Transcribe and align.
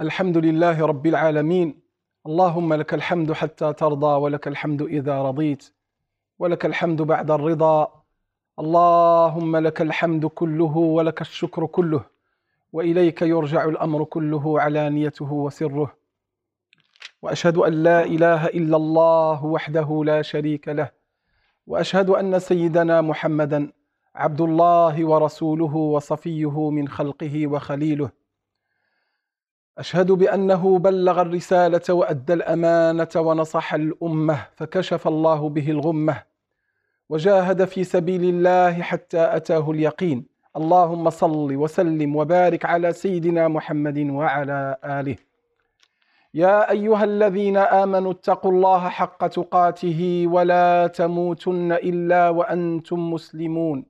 الحمد 0.00 0.38
لله 0.38 0.86
رب 0.86 1.06
العالمين. 1.06 1.80
اللهم 2.26 2.74
لك 2.74 2.94
الحمد 2.94 3.32
حتى 3.32 3.72
ترضى 3.72 4.06
ولك 4.06 4.48
الحمد 4.48 4.82
إذا 4.82 5.22
رضيت 5.22 5.72
ولك 6.38 6.66
الحمد 6.66 7.02
بعد 7.02 7.30
الرضا. 7.30 8.02
اللهم 8.58 9.56
لك 9.56 9.82
الحمد 9.82 10.26
كله 10.26 10.76
ولك 10.76 11.20
الشكر 11.20 11.66
كله 11.66 12.04
وإليك 12.72 13.22
يرجع 13.22 13.64
الأمر 13.64 14.04
كله 14.04 14.60
علانيته 14.60 15.32
وسره. 15.32 15.92
وأشهد 17.22 17.56
أن 17.56 17.72
لا 17.72 18.04
إله 18.04 18.46
إلا 18.46 18.76
الله 18.76 19.44
وحده 19.44 20.02
لا 20.04 20.22
شريك 20.22 20.68
له. 20.68 20.90
وأشهد 21.66 22.10
أن 22.10 22.38
سيدنا 22.38 23.00
محمدا 23.00 23.72
عبد 24.14 24.40
الله 24.40 25.04
ورسوله 25.04 25.76
وصفيه 25.76 26.70
من 26.70 26.88
خلقه 26.88 27.46
وخليله. 27.46 28.19
أشهد 29.78 30.12
بأنه 30.12 30.78
بلغ 30.78 31.20
الرسالة 31.20 31.94
وأدى 31.94 32.32
الأمانة 32.32 33.08
ونصح 33.16 33.74
الأمة 33.74 34.46
فكشف 34.56 35.08
الله 35.08 35.48
به 35.48 35.70
الغمة 35.70 36.22
وجاهد 37.08 37.64
في 37.64 37.84
سبيل 37.84 38.24
الله 38.24 38.82
حتى 38.82 39.36
أتاه 39.36 39.70
اليقين. 39.70 40.26
اللهم 40.56 41.10
صل 41.10 41.56
وسلم 41.56 42.16
وبارك 42.16 42.64
على 42.64 42.92
سيدنا 42.92 43.48
محمد 43.48 43.98
وعلى 43.98 44.76
آله. 44.84 45.16
يا 46.34 46.70
أيها 46.70 47.04
الذين 47.04 47.56
آمنوا 47.56 48.12
اتقوا 48.12 48.52
الله 48.52 48.88
حق 48.88 49.26
تقاته 49.26 50.24
ولا 50.26 50.86
تموتن 50.86 51.72
إلا 51.72 52.28
وأنتم 52.28 53.12
مسلمون. 53.12 53.89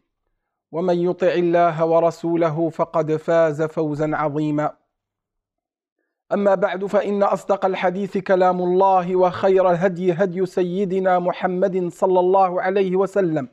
ومن 0.71 0.97
يطع 0.99 1.27
الله 1.27 1.85
ورسوله 1.85 2.69
فقد 2.69 3.15
فاز 3.15 3.61
فوزا 3.61 4.15
عظيما. 4.15 4.73
أما 6.33 6.55
بعد 6.55 6.85
فإن 6.85 7.23
أصدق 7.23 7.65
الحديث 7.65 8.17
كلام 8.17 8.61
الله 8.61 9.15
وخير 9.15 9.71
الهدي 9.71 10.13
هدي 10.13 10.45
سيدنا 10.45 11.19
محمد 11.19 11.87
صلى 11.87 12.19
الله 12.19 12.61
عليه 12.61 12.95
وسلم 12.95 13.47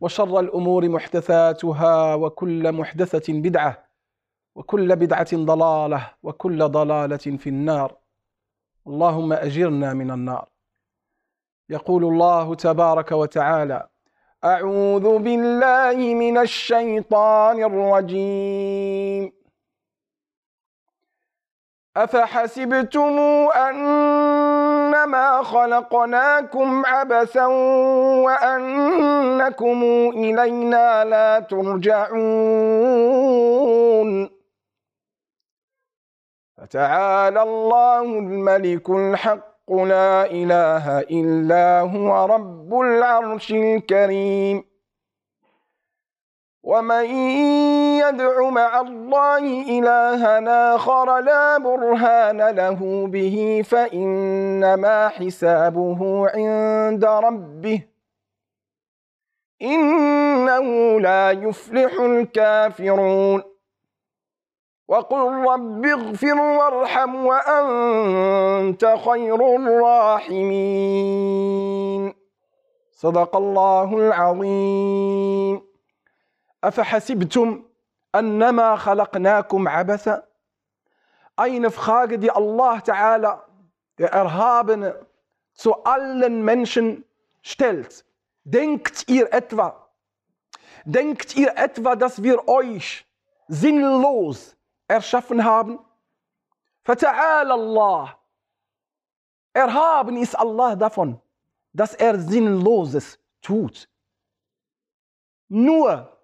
وشر 0.00 0.40
الأمور 0.40 0.88
محدثاتها 0.88 2.14
وكل 2.14 2.72
محدثة 2.72 3.32
بدعة 3.32 3.84
وكل 4.54 4.96
بدعة 4.96 5.28
ضلالة 5.34 6.10
وكل 6.22 6.68
ضلالة 6.68 7.16
في 7.16 7.48
النار. 7.48 7.96
اللهم 8.86 9.32
أجرنا 9.32 9.94
من 9.94 10.10
النار. 10.10 10.48
يقول 11.70 12.04
الله 12.04 12.54
تبارك 12.54 13.12
وتعالى 13.12 13.88
أعوذ 14.44 15.18
بالله 15.18 16.14
من 16.14 16.38
الشيطان 16.38 17.64
الرجيم. 17.64 19.32
أفحسبتم 21.96 23.18
أنما 23.56 25.42
خلقناكم 25.42 26.86
عبثا 26.86 27.46
وأنكم 28.26 29.82
إلينا 30.14 31.04
لا 31.04 31.40
ترجعون. 31.40 32.20
فتعالى 36.56 37.42
الله 37.42 38.02
الملك 38.02 38.90
الحق 38.90 39.49
لا 39.70 40.26
إله 40.26 41.00
إلا 41.00 41.80
هو 41.80 42.26
رب 42.26 42.80
العرش 42.80 43.50
الكريم 43.50 44.64
ومن 46.62 47.04
يدع 48.00 48.50
مع 48.50 48.80
الله 48.80 49.38
إلها 49.78 50.74
آخر 50.74 51.18
لا 51.20 51.58
برهان 51.58 52.50
له 52.50 53.06
به 53.06 53.62
فإنما 53.64 55.08
حسابه 55.08 56.28
عند 56.28 57.04
ربه 57.04 57.82
إنه 59.62 61.00
لا 61.00 61.30
يفلح 61.30 62.00
الكافرون 62.00 63.49
وقل 64.90 65.46
رب 65.46 65.86
اغفر 65.86 66.38
وارحم 66.40 67.14
وأنت 67.14 68.94
خير 69.06 69.56
الراحمين. 69.56 70.94
صدق 72.92 73.36
الله 73.36 73.98
العظيم. 73.98 75.62
أفحسبتم 76.64 77.62
أنما 78.14 78.76
خلقناكم 78.76 79.68
عبثا؟ 79.68 80.22
أين 81.40 81.68
فخاق 81.68 82.04
دي 82.04 82.32
الله 82.36 82.78
تعالى؟ 82.78 83.40
إرهابنا 84.00 85.06
zu 85.54 85.74
allen 85.84 86.44
Menschen 86.44 87.04
stellt. 87.42 88.04
Denkt 88.44 89.08
ihr 89.08 89.32
etwa, 89.32 89.88
denkt 90.84 91.36
ihr 91.36 91.56
etwa, 91.56 91.94
dass 91.94 92.22
wir 92.22 92.42
sinnlos 93.46 94.56
erschaffen 94.90 95.44
haben? 95.44 95.78
Fata'ala 96.84 97.52
Allah. 97.52 98.18
Erhaben 99.52 100.16
ist 100.16 100.34
Allah 100.34 100.76
davon, 100.76 101.20
dass 101.72 101.94
er 101.94 102.18
Sinnloses 102.18 103.18
tut. 103.42 103.88
Nur 105.48 106.16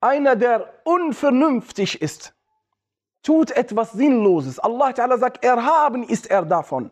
einer, 0.00 0.36
der 0.36 0.72
unvernünftig 0.84 2.00
ist, 2.00 2.34
tut 3.22 3.50
etwas 3.50 3.92
Sinnloses. 3.92 4.58
Allah 4.58 4.90
Ta'ala 4.90 5.18
sagt, 5.18 5.44
erhaben 5.44 6.04
ist 6.04 6.30
er 6.30 6.44
davon, 6.44 6.90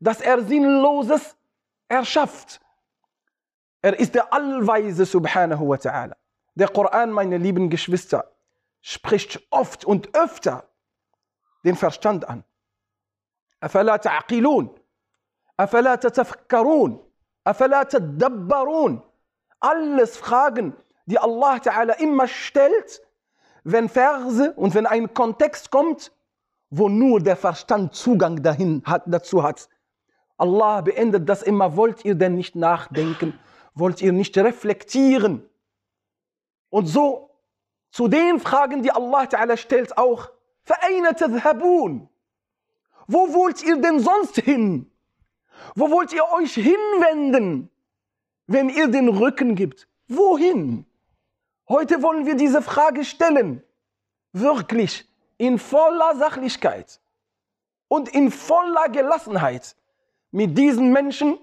dass 0.00 0.20
er 0.20 0.42
Sinnloses 0.42 1.36
erschafft. 1.88 2.60
Er 3.82 3.98
ist 3.98 4.14
der 4.14 4.32
Allweise 4.32 5.04
Subhanahu 5.04 5.68
wa 5.68 5.76
Ta'ala. 5.76 6.14
Der 6.54 6.68
Koran, 6.68 7.10
meine 7.10 7.38
lieben 7.38 7.68
Geschwister, 7.68 8.30
spricht 8.81 9.41
oft 9.49 9.85
und 9.85 10.15
öfter 10.15 10.69
den 11.63 11.75
Verstand 11.75 12.27
an. 12.27 12.43
أفلا 13.63 13.97
تعقلون 13.97 14.75
أفلا 15.59 15.95
تتفكرون 15.95 17.11
أفلا 17.47 17.83
تدبرون 17.83 19.01
Alles 19.59 20.17
Fragen, 20.17 20.75
die 21.07 21.17
Allah 21.17 21.55
Ta'ala 21.55 21.93
immer 21.93 22.27
stellt, 22.27 23.01
wenn 23.63 23.89
Verse 23.89 24.53
und 24.53 24.75
wenn 24.75 24.85
ein 24.85 25.15
Kontext 25.15 25.71
kommt, 25.71 26.11
wo 26.69 26.89
nur 26.89 27.19
der 27.19 27.35
Verstand 27.35 27.95
Zugang 27.95 28.43
dahin 28.43 28.83
hat, 28.85 29.03
dazu 29.07 29.41
hat. 29.41 29.67
Allah 30.37 30.81
beendet 30.81 31.27
das 31.27 31.41
immer, 31.41 31.75
wollt 31.75 32.05
ihr 32.05 32.13
denn 32.13 32.35
nicht 32.35 32.55
nachdenken? 32.55 33.39
Wollt 33.73 33.99
ihr 34.01 34.13
nicht 34.13 34.37
reflektieren? 34.37 35.49
Und 36.69 36.85
so 36.85 37.30
zu 37.91 38.07
den 38.07 38.39
Fragen, 38.39 38.83
die 38.83 38.91
Allah 38.91 39.23
Ta'ala 39.23 39.57
stellt, 39.57 39.97
auch, 39.97 40.29
فَأَيْنَ 40.63 41.07
تَذْهَبُونَ 41.15 42.07
Wo 43.07 43.33
wollt 43.33 43.63
ihr 43.63 43.77
denn 43.77 43.99
sonst 43.99 44.35
hin? 44.35 44.91
Wo 45.75 45.89
wollt 45.89 46.13
ihr 46.13 46.25
euch 46.33 46.53
hinwenden, 46.53 47.69
wenn 48.45 48.69
ihr 48.69 48.87
den 48.87 49.09
Rücken 49.09 49.55
gibt? 49.55 49.87
Wohin? 50.07 50.85
Heute 51.69 52.01
wollen 52.01 52.25
wir 52.25 52.35
diese 52.35 52.61
Frage 52.61 53.03
stellen, 53.03 53.63
wirklich 54.31 55.09
in 55.37 55.59
voller 55.59 56.15
Sachlichkeit 56.15 56.99
und 57.87 58.09
in 58.09 58.31
voller 58.31 58.89
Gelassenheit 58.89 59.75
mit 60.31 60.57
diesen 60.57 60.91
Menschen, 60.91 61.37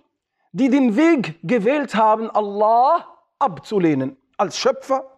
die 0.52 0.70
den 0.70 0.96
Weg 0.96 1.38
gewählt 1.42 1.94
haben, 1.94 2.31
Allah 2.31 3.06
abzulehnen 3.38 4.16
als 4.36 4.58
Schöpfer. 4.58 5.10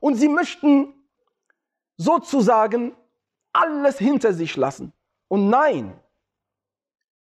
und 0.00 0.14
sie 0.14 0.28
möchten 0.28 0.94
sozusagen 1.96 2.94
alles 3.52 3.98
hinter 3.98 4.32
sich 4.32 4.56
lassen. 4.56 4.92
Und 5.28 5.50
nein, 5.50 5.98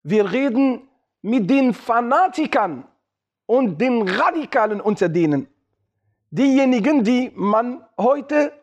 wir 0.03 0.31
reden 0.31 0.87
mit 1.21 1.49
den 1.49 1.73
Fanatikern 1.73 2.87
und 3.45 3.79
den 3.79 4.07
Radikalen 4.07 4.81
unter 4.81 5.09
denen. 5.09 5.47
Diejenigen, 6.31 7.03
die 7.03 7.31
man 7.35 7.85
heute 7.97 8.53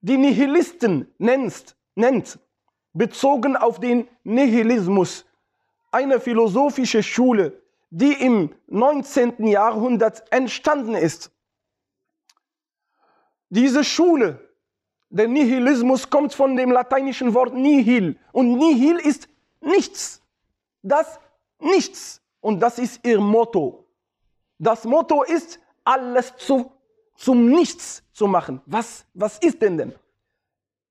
die 0.00 0.18
Nihilisten 0.18 1.12
nennt, 1.18 1.74
nennt, 1.94 2.38
bezogen 2.92 3.56
auf 3.56 3.80
den 3.80 4.06
Nihilismus, 4.22 5.24
eine 5.90 6.20
philosophische 6.20 7.02
Schule, 7.02 7.62
die 7.90 8.12
im 8.12 8.54
19. 8.66 9.46
Jahrhundert 9.46 10.30
entstanden 10.30 10.94
ist. 10.94 11.32
Diese 13.48 13.84
Schule, 13.84 14.40
der 15.08 15.28
Nihilismus 15.28 16.08
kommt 16.08 16.34
von 16.34 16.56
dem 16.56 16.72
lateinischen 16.72 17.32
Wort 17.34 17.54
nihil 17.54 18.18
und 18.32 18.56
nihil 18.56 18.96
ist 18.96 19.28
nichts. 19.60 20.20
Das 20.82 21.18
nichts 21.60 22.20
und 22.40 22.60
das 22.60 22.78
ist 22.78 23.06
ihr 23.06 23.20
Motto. 23.20 23.84
Das 24.58 24.84
Motto 24.84 25.22
ist 25.22 25.60
alles 25.84 26.34
zu, 26.36 26.72
zum 27.14 27.46
Nichts 27.46 28.02
zu 28.12 28.26
machen. 28.26 28.60
Was, 28.66 29.04
was 29.14 29.38
ist 29.38 29.60
denn 29.62 29.78
denn? 29.78 29.94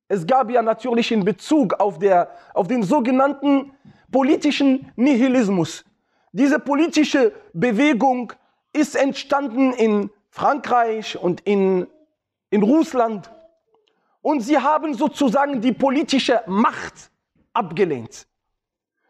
Es 0.07 0.25
gab 0.25 0.51
ja 0.51 0.61
natürlich 0.61 1.11
in 1.11 1.25
Bezug 1.25 1.73
auf, 1.79 1.97
der, 1.97 2.29
auf 2.53 2.67
den 2.67 2.83
sogenannten 2.83 3.73
politischen 4.11 4.91
Nihilismus. 4.95 5.83
Diese 6.31 6.59
politische 6.59 7.33
Bewegung 7.53 8.33
ist 8.71 8.95
entstanden 8.95 9.73
in 9.73 10.09
Frankreich 10.29 11.17
und 11.17 11.41
in, 11.41 11.87
in 12.55 12.63
Russland. 12.63 13.29
Und 14.21 14.39
sie 14.41 14.57
haben 14.57 14.93
sozusagen 14.93 15.61
die 15.61 15.73
politische 15.73 16.41
Macht 16.47 17.11
abgelehnt. 17.53 18.27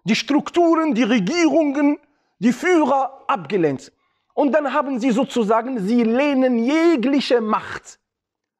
Die 0.04 0.16
Strukturen, 0.16 0.94
die 0.94 1.04
Regierungen, 1.04 1.98
die 2.40 2.52
Führer 2.52 3.24
abgelehnt. 3.28 3.92
Und 4.34 4.52
dann 4.52 4.74
haben 4.74 5.00
sie 5.00 5.12
sozusagen, 5.12 5.80
sie 5.88 6.04
lehnen 6.04 6.58
jegliche 6.60 7.40
Macht 7.40 8.00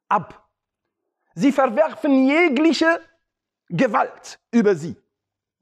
ab. 0.08 0.48
Sie 1.34 1.52
verwerfen 1.52 2.26
jegliche 2.26 3.00
Gewalt 3.68 4.38
über 4.52 4.74
sie. 4.74 4.96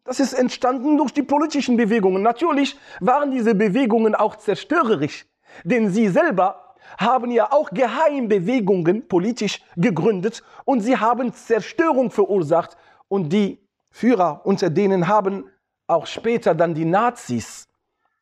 Das 0.05 0.21
ist 0.21 0.35
entstanden 0.35 0.99
durch 0.99 1.13
die 1.13 1.23
politischen 1.23 1.77
Bewegungen. 1.77 2.23
Natürlich 2.23 2.79
waren 3.01 3.31
diese 3.31 3.55
Bewegungen 3.55 4.15
auch 4.15 4.37
zerstörerisch, 4.37 5.27
denn 5.65 5.91
sie 5.91 6.09
selber 6.09 6.64
haben 6.99 7.31
ja 7.31 7.53
auch 7.53 7.71
Geheimbewegungen 7.71 9.09
politisch 9.09 9.61
gegründet 9.77 10.43
und 10.65 10.81
sie 10.81 10.97
haben 10.97 11.33
Zerstörung 11.33 12.11
verursacht 12.11 12.77
und 13.09 13.33
die 13.33 13.59
Führer 13.91 14.41
unter 14.45 14.71
denen 14.71 15.09
haben 15.09 15.49
auch 15.87 16.07
später 16.07 16.55
dann 16.55 16.75
die 16.75 16.85
Nazis 16.85 17.69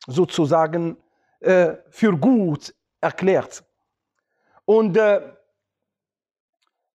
sozusagen 0.07 0.97
äh, 1.39 1.75
für 1.89 2.17
gut 2.17 2.73
erklärt. 3.01 3.63
Und 4.65 4.97
äh, 4.97 5.21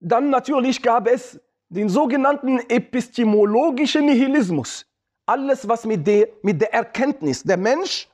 dann 0.00 0.31
natürlich 0.31 0.82
gab 0.82 1.09
es 1.09 1.41
den 1.69 1.88
sogenannten 1.88 2.61
epistemologischen 2.69 4.06
Nihilismus. 4.06 4.87
Alles, 5.26 5.69
was 5.69 5.85
mit 5.85 6.06
der, 6.06 6.29
mit 6.43 6.61
der 6.61 6.73
Erkenntnis, 6.73 7.43
der 7.43 7.59
Mensch 7.59 8.09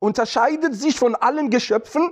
unterscheidet 0.00 0.74
sich 0.74 0.98
von 0.98 1.14
allen 1.14 1.50
Geschöpfen, 1.50 2.10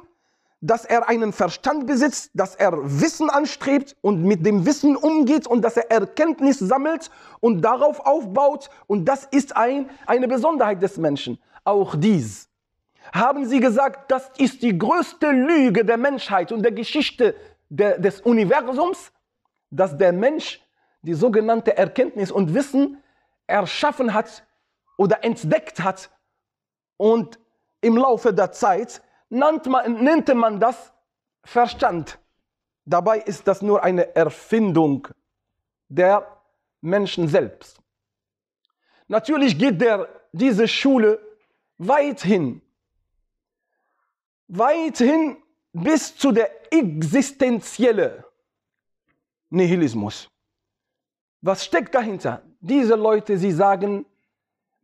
dass 0.63 0.85
er 0.85 1.09
einen 1.09 1.33
Verstand 1.33 1.89
besitzt, 1.89 2.31
dass 2.35 2.55
er 2.55 2.73
Wissen 3.01 3.29
anstrebt 3.29 3.97
und 4.01 4.23
mit 4.23 4.47
dem 4.47 4.65
Wissen 4.65 4.97
umgeht 4.97 5.47
und 5.49 5.63
dass 5.63 5.77
er 5.77 5.91
Erkenntnis 5.91 6.61
sammelt 6.61 7.11
und 7.41 7.63
darauf 7.63 7.99
aufbaut. 8.07 8.71
Und 8.87 9.07
das 9.07 9.25
ist 9.25 9.57
ein, 9.57 9.91
eine 10.07 10.29
Besonderheit 10.29 10.81
des 10.81 10.97
Menschen. 10.99 11.39
Auch 11.65 11.97
dies 11.97 12.49
haben 13.13 13.45
sie 13.45 13.59
gesagt, 13.59 14.13
das 14.13 14.31
ist 14.39 14.63
die 14.63 14.79
größte 14.79 15.33
Lüge 15.33 15.85
der 15.85 15.99
Menschheit 15.99 16.53
und 16.53 16.63
der 16.63 16.71
Geschichte 16.71 17.35
de, 17.69 18.01
des 18.01 18.21
Universums, 18.21 19.11
dass 19.71 19.99
der 19.99 20.13
Mensch 20.13 20.61
die 21.03 21.15
sogenannte 21.15 21.77
Erkenntnis 21.77 22.31
und 22.31 22.55
Wissen 22.55 23.03
erschaffen 23.49 24.15
hat 24.15 24.45
oder 24.97 25.25
entdeckt 25.25 25.83
hat 25.83 26.11
und 26.97 27.41
im 27.81 27.97
Laufe 27.97 28.33
der 28.33 28.53
Zeit 28.53 29.03
man, 29.33 30.05
nannte 30.05 30.35
man 30.35 30.61
das 30.61 30.93
Verstand. 31.43 32.19
Dabei 32.85 33.19
ist 33.19 33.49
das 33.49 33.63
nur 33.63 33.83
eine 33.83 34.15
Erfindung 34.15 35.09
der 35.89 36.27
Menschen 36.81 37.29
selbst. 37.29 37.81
Natürlich 39.09 39.59
geht 39.59 39.81
der, 39.81 40.09
diese 40.33 40.69
Schule 40.69 41.21
weithin, 41.79 42.61
weithin 44.49 45.37
bis 45.73 46.17
zu 46.17 46.33
der 46.33 46.73
existenzielle 46.73 48.25
Nihilismus. 49.51 50.29
Was 51.41 51.65
steckt 51.65 51.95
dahinter? 51.95 52.43
Diese 52.61 52.95
Leute, 52.95 53.37
sie 53.37 53.53
sagen, 53.53 54.07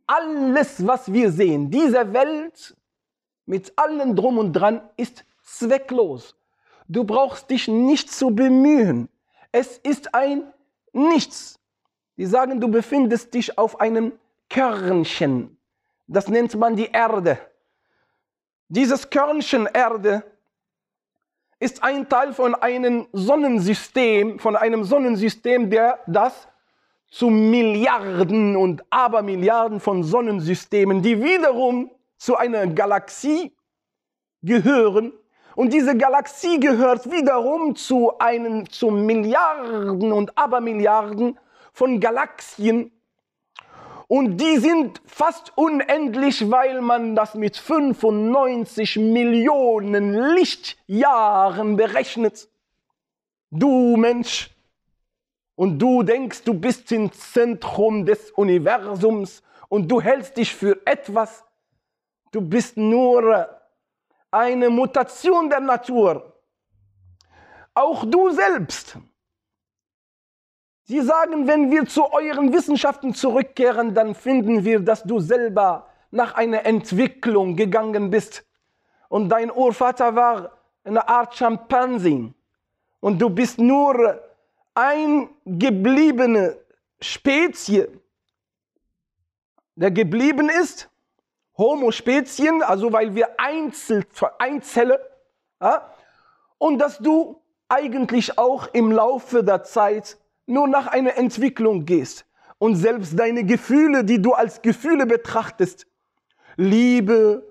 alles, 0.05 0.85
was 0.85 1.11
wir 1.11 1.31
sehen, 1.31 1.69
diese 1.69 2.11
Welt 2.13 2.75
mit 3.49 3.73
allem 3.79 4.15
drum 4.15 4.37
und 4.37 4.53
dran 4.53 4.79
ist 4.95 5.25
zwecklos. 5.41 6.35
Du 6.87 7.03
brauchst 7.03 7.49
dich 7.49 7.67
nicht 7.67 8.11
zu 8.11 8.29
bemühen. 8.29 9.09
Es 9.51 9.79
ist 9.79 10.13
ein 10.13 10.43
Nichts. 10.93 11.59
Die 12.17 12.25
sagen, 12.25 12.59
du 12.61 12.67
befindest 12.67 13.33
dich 13.33 13.57
auf 13.57 13.79
einem 13.79 14.11
Körnchen. 14.49 15.57
Das 16.07 16.27
nennt 16.27 16.53
man 16.55 16.75
die 16.75 16.91
Erde. 16.91 17.39
Dieses 18.67 19.09
Körnchen 19.09 19.67
Erde 19.71 20.23
ist 21.59 21.83
ein 21.83 22.07
Teil 22.07 22.33
von 22.33 22.53
einem 22.53 23.07
Sonnensystem, 23.13 24.37
von 24.37 24.55
einem 24.55 24.83
Sonnensystem, 24.83 25.71
der 25.71 25.99
das 26.05 26.47
zu 27.07 27.29
Milliarden 27.29 28.55
und 28.55 28.83
Abermilliarden 28.91 29.79
von 29.79 30.03
Sonnensystemen, 30.03 31.01
die 31.01 31.23
wiederum 31.23 31.89
zu 32.19 32.37
einer 32.37 32.67
Galaxie 32.67 33.51
gehören. 34.43 35.11
Und 35.55 35.73
diese 35.73 35.97
Galaxie 35.97 36.59
gehört 36.59 37.09
wiederum 37.09 37.75
zu 37.75 38.19
einem, 38.19 38.69
zu 38.69 38.91
Milliarden 38.91 40.11
und 40.11 40.37
Abermilliarden 40.37 41.39
von 41.73 41.99
Galaxien, 41.99 42.91
und 44.11 44.37
die 44.37 44.57
sind 44.57 45.03
fast 45.05 45.55
unendlich, 45.55 46.49
weil 46.49 46.81
man 46.81 47.15
das 47.15 47.35
mit 47.35 47.55
95 47.55 48.95
Millionen 48.95 50.33
Lichtjahren 50.33 51.75
berechnet. 51.75 52.49
Du 53.51 53.97
Mensch, 53.97 54.49
und 55.59 55.77
du 55.77 56.01
denkst, 56.01 56.43
du 56.43 56.53
bist 56.53 56.91
im 56.91 57.11
Zentrum 57.11 58.05
des 58.05 58.31
Universums 58.31 59.43
und 59.67 59.91
du 59.91 60.01
hältst 60.01 60.37
dich 60.37 60.55
für 60.55 60.79
etwas. 60.85 61.43
Du 62.31 62.41
bist 62.41 62.77
nur 62.77 63.47
eine 64.31 64.69
Mutation 64.69 65.49
der 65.49 65.59
Natur. 65.59 66.33
Auch 67.73 68.05
du 68.05 68.29
selbst 68.29 68.97
Sie 70.89 71.01
sagen, 71.01 71.45
wenn 71.45 71.69
wir 71.69 71.85
zu 71.85 72.11
euren 72.11 72.51
Wissenschaften 72.51 73.13
zurückkehren, 73.13 73.93
dann 73.93 74.15
finden 74.15 74.65
wir, 74.65 74.79
dass 74.79 75.03
du 75.03 75.19
selber 75.19 75.85
nach 76.09 76.33
einer 76.33 76.65
Entwicklung 76.65 77.55
gegangen 77.55 78.09
bist. 78.09 78.43
Und 79.07 79.29
dein 79.29 79.51
Urvater 79.51 80.15
war 80.15 80.57
eine 80.83 81.07
Art 81.07 81.35
Schimpansin. 81.35 82.33
Und 83.01 83.21
du 83.21 83.29
bist 83.29 83.59
nur 83.59 84.19
ein 84.73 85.29
gebliebene 85.45 86.57
Spezie, 86.99 87.87
der 89.75 89.91
geblieben 89.91 90.49
ist, 90.49 90.89
Homo 91.59 91.91
Spezien, 91.91 92.63
also 92.63 92.93
weil 92.93 93.15
wir 93.15 93.37
Einzel, 93.37 94.05
Einzelle, 94.39 95.01
ja, 95.61 95.93
und 96.57 96.79
dass 96.79 96.99
du 96.99 97.41
eigentlich 97.67 98.37
auch 98.37 98.67
im 98.71 98.93
Laufe 98.93 99.43
der 99.43 99.63
Zeit 99.63 100.17
nur 100.45 100.69
nach 100.69 100.87
einer 100.87 101.17
Entwicklung 101.17 101.85
gehst 101.85 102.25
und 102.59 102.75
selbst 102.75 103.19
deine 103.19 103.43
Gefühle, 103.43 104.05
die 104.05 104.21
du 104.21 104.31
als 104.31 104.61
Gefühle 104.61 105.05
betrachtest, 105.05 105.85
Liebe 106.55 107.45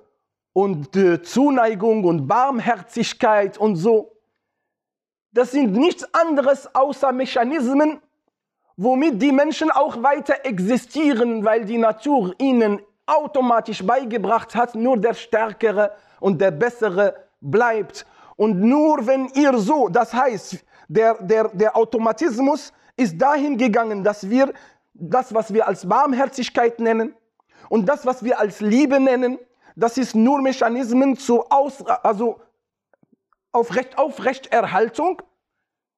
und 0.55 0.97
äh, 0.97 1.21
Zuneigung 1.23 2.05
und 2.05 2.27
Barmherzigkeit 2.27 3.59
und 3.59 3.77
so, 3.77 4.17
das 5.33 5.51
sind 5.51 5.73
nichts 5.73 6.15
anderes 6.15 6.75
außer 6.75 7.13
Mechanismen, 7.13 8.01
womit 8.79 9.21
die 9.21 9.33
Menschen 9.33 9.71
auch 9.71 10.03
weiter 10.03 10.47
existieren, 10.47 11.45
weil 11.45 11.67
die 11.67 11.77
Natur 11.77 12.35
ihnen 12.39 12.81
automatisch 13.09 13.85
beigebracht 13.85 14.55
hat, 14.55 14.75
nur 14.75 14.97
der 14.99 15.15
Stärkere 15.15 15.93
und 16.21 16.41
der 16.41 16.51
Bessere 16.51 17.15
bleibt. 17.41 18.07
Und 18.37 18.61
nur 18.61 19.07
wenn 19.07 19.29
ihr 19.35 19.57
so, 19.59 19.89
das 19.89 20.13
heißt, 20.13 20.65
der, 20.89 21.15
der, 21.15 21.49
der 21.49 21.77
Automatismus 21.77 22.73
ist 22.97 23.21
dahin 23.21 23.57
gegangen, 23.57 24.05
dass 24.05 24.29
wir 24.29 24.53
das, 24.95 25.33
was 25.33 25.53
wir 25.53 25.67
als 25.67 25.89
Barmherzigkeit 25.89 26.81
nennen 26.81 27.15
und 27.69 27.87
das, 27.87 28.05
was 28.05 28.23
wir 28.23 28.39
als 28.39 28.61
Liebe 28.61 29.01
nennen, 29.01 29.39
das 29.77 29.97
ist 29.97 30.15
nur 30.15 30.41
Mechanismen 30.41 31.17
zur 31.17 31.53
Aus, 31.53 31.85
also 31.87 32.41
Aufrecht, 33.53 33.97
Aufrechterhaltung 33.97 35.23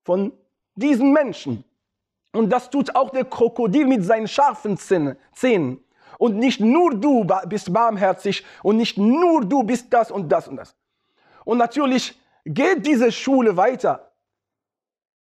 von 0.05 0.33
diesen 0.75 1.13
Menschen. 1.13 1.65
Und 2.33 2.51
das 2.51 2.71
tut 2.71 2.95
auch 2.95 3.11
der 3.11 3.25
Krokodil 3.25 3.87
mit 3.87 4.05
seinen 4.05 4.29
scharfen 4.29 4.77
Zähnen. 4.77 5.83
Und 6.21 6.37
nicht 6.37 6.61
nur 6.61 6.95
du 6.95 7.27
bist 7.47 7.73
barmherzig 7.73 8.45
und 8.63 8.77
nicht 8.77 8.99
nur 8.99 9.43
du 9.43 9.63
bist 9.63 9.87
das 9.91 10.11
und 10.11 10.29
das 10.29 10.49
und 10.49 10.57
das. 10.57 10.77
Und 11.47 11.57
natürlich 11.57 12.21
geht 12.45 12.85
diese 12.85 13.11
Schule 13.11 13.57
weiter 13.57 14.13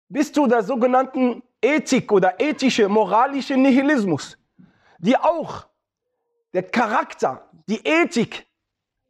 bis 0.07 0.31
zu 0.31 0.45
der 0.45 0.61
sogenannten 0.61 1.41
Ethik 1.59 2.11
oder 2.11 2.39
ethische, 2.39 2.87
moralische 2.87 3.57
Nihilismus, 3.57 4.37
die 4.99 5.17
auch 5.17 5.65
der 6.53 6.61
Charakter, 6.61 7.49
die 7.67 7.83
Ethik 7.83 8.45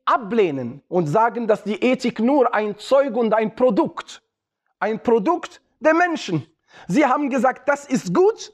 ablehnen 0.06 0.82
und 0.88 1.08
sagen, 1.08 1.46
dass 1.46 1.66
die 1.66 1.84
Ethik 1.84 2.22
nur 2.22 2.56
ein 2.56 2.78
Zeug 2.78 3.18
und 3.18 3.34
ein 3.34 3.54
Produkt, 3.54 4.24
ein 4.80 5.04
Produkt 5.04 5.62
der 5.82 5.94
Menschen. 5.94 6.48
Sie 6.88 7.06
haben 7.06 7.30
gesagt, 7.30 7.68
das 7.68 7.86
ist 7.86 8.14
gut 8.14 8.54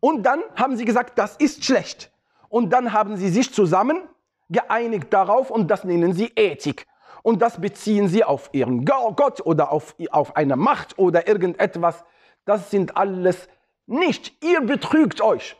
und 0.00 0.22
dann 0.22 0.42
haben 0.54 0.74
sie 0.78 0.86
gesagt, 0.86 1.18
das 1.18 1.36
ist 1.36 1.62
schlecht. 1.62 2.10
Und 2.48 2.72
dann 2.72 2.92
haben 2.92 3.16
sie 3.16 3.28
sich 3.28 3.52
zusammen 3.52 4.02
geeinigt 4.48 5.12
darauf 5.12 5.50
und 5.50 5.70
das 5.70 5.84
nennen 5.84 6.12
sie 6.12 6.32
Ethik. 6.36 6.86
Und 7.22 7.42
das 7.42 7.60
beziehen 7.60 8.08
sie 8.08 8.22
auf 8.22 8.50
ihren 8.52 8.84
Gott 8.84 9.44
oder 9.44 9.72
auf, 9.72 9.96
auf 10.10 10.36
eine 10.36 10.54
Macht 10.56 10.98
oder 10.98 11.26
irgendetwas. 11.26 12.04
Das 12.44 12.70
sind 12.70 12.96
alles 12.96 13.48
nicht. 13.86 14.44
Ihr 14.44 14.60
betrügt 14.60 15.20
euch. 15.20 15.56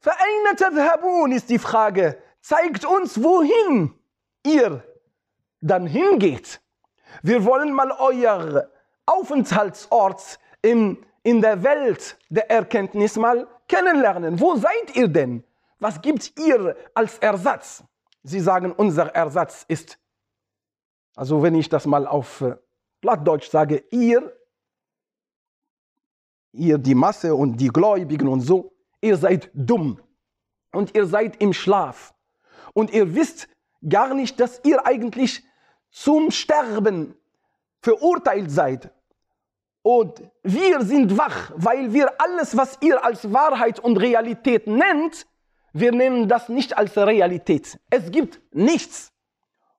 Vereine 0.00 1.36
ist 1.36 1.48
die 1.48 1.60
Frage. 1.60 2.18
Zeigt 2.40 2.84
uns, 2.84 3.22
wohin 3.22 3.94
ihr 4.44 4.82
dann 5.60 5.86
hingeht. 5.86 6.60
Wir 7.22 7.44
wollen 7.44 7.72
mal 7.72 7.92
euer 7.92 8.68
Aufenthaltsort 9.06 10.40
in, 10.60 10.98
in 11.22 11.40
der 11.40 11.62
Welt 11.62 12.18
der 12.30 12.50
Erkenntnis 12.50 13.16
mal 13.16 13.46
kennenlernen. 13.68 14.40
Wo 14.40 14.56
seid 14.56 14.96
ihr 14.96 15.06
denn? 15.06 15.44
Was 15.82 16.00
gibt 16.00 16.38
ihr 16.38 16.76
als 16.94 17.18
Ersatz? 17.18 17.82
Sie 18.22 18.38
sagen, 18.38 18.70
unser 18.70 19.06
Ersatz 19.16 19.64
ist, 19.66 19.98
also 21.16 21.42
wenn 21.42 21.56
ich 21.56 21.68
das 21.68 21.86
mal 21.86 22.06
auf 22.06 22.40
äh, 22.40 22.54
Plattdeutsch 23.00 23.50
sage, 23.50 23.82
ihr, 23.90 24.32
ihr 26.52 26.78
die 26.78 26.94
Masse 26.94 27.34
und 27.34 27.56
die 27.56 27.66
Gläubigen 27.66 28.28
und 28.28 28.42
so, 28.42 28.72
ihr 29.00 29.16
seid 29.16 29.50
dumm 29.54 30.00
und 30.70 30.94
ihr 30.94 31.04
seid 31.04 31.42
im 31.42 31.52
Schlaf 31.52 32.14
und 32.74 32.92
ihr 32.92 33.12
wisst 33.16 33.48
gar 33.86 34.14
nicht, 34.14 34.38
dass 34.38 34.60
ihr 34.62 34.86
eigentlich 34.86 35.42
zum 35.90 36.30
Sterben 36.30 37.16
verurteilt 37.80 38.52
seid. 38.52 38.94
Und 39.82 40.22
wir 40.44 40.82
sind 40.82 41.18
wach, 41.18 41.50
weil 41.56 41.92
wir 41.92 42.20
alles, 42.20 42.56
was 42.56 42.78
ihr 42.82 43.04
als 43.04 43.32
Wahrheit 43.32 43.80
und 43.80 43.96
Realität 43.96 44.68
nennt, 44.68 45.26
wir 45.72 45.92
nennen 45.92 46.28
das 46.28 46.48
nicht 46.48 46.76
als 46.76 46.96
Realität. 46.96 47.78
Es 47.90 48.10
gibt 48.10 48.40
nichts. 48.52 49.12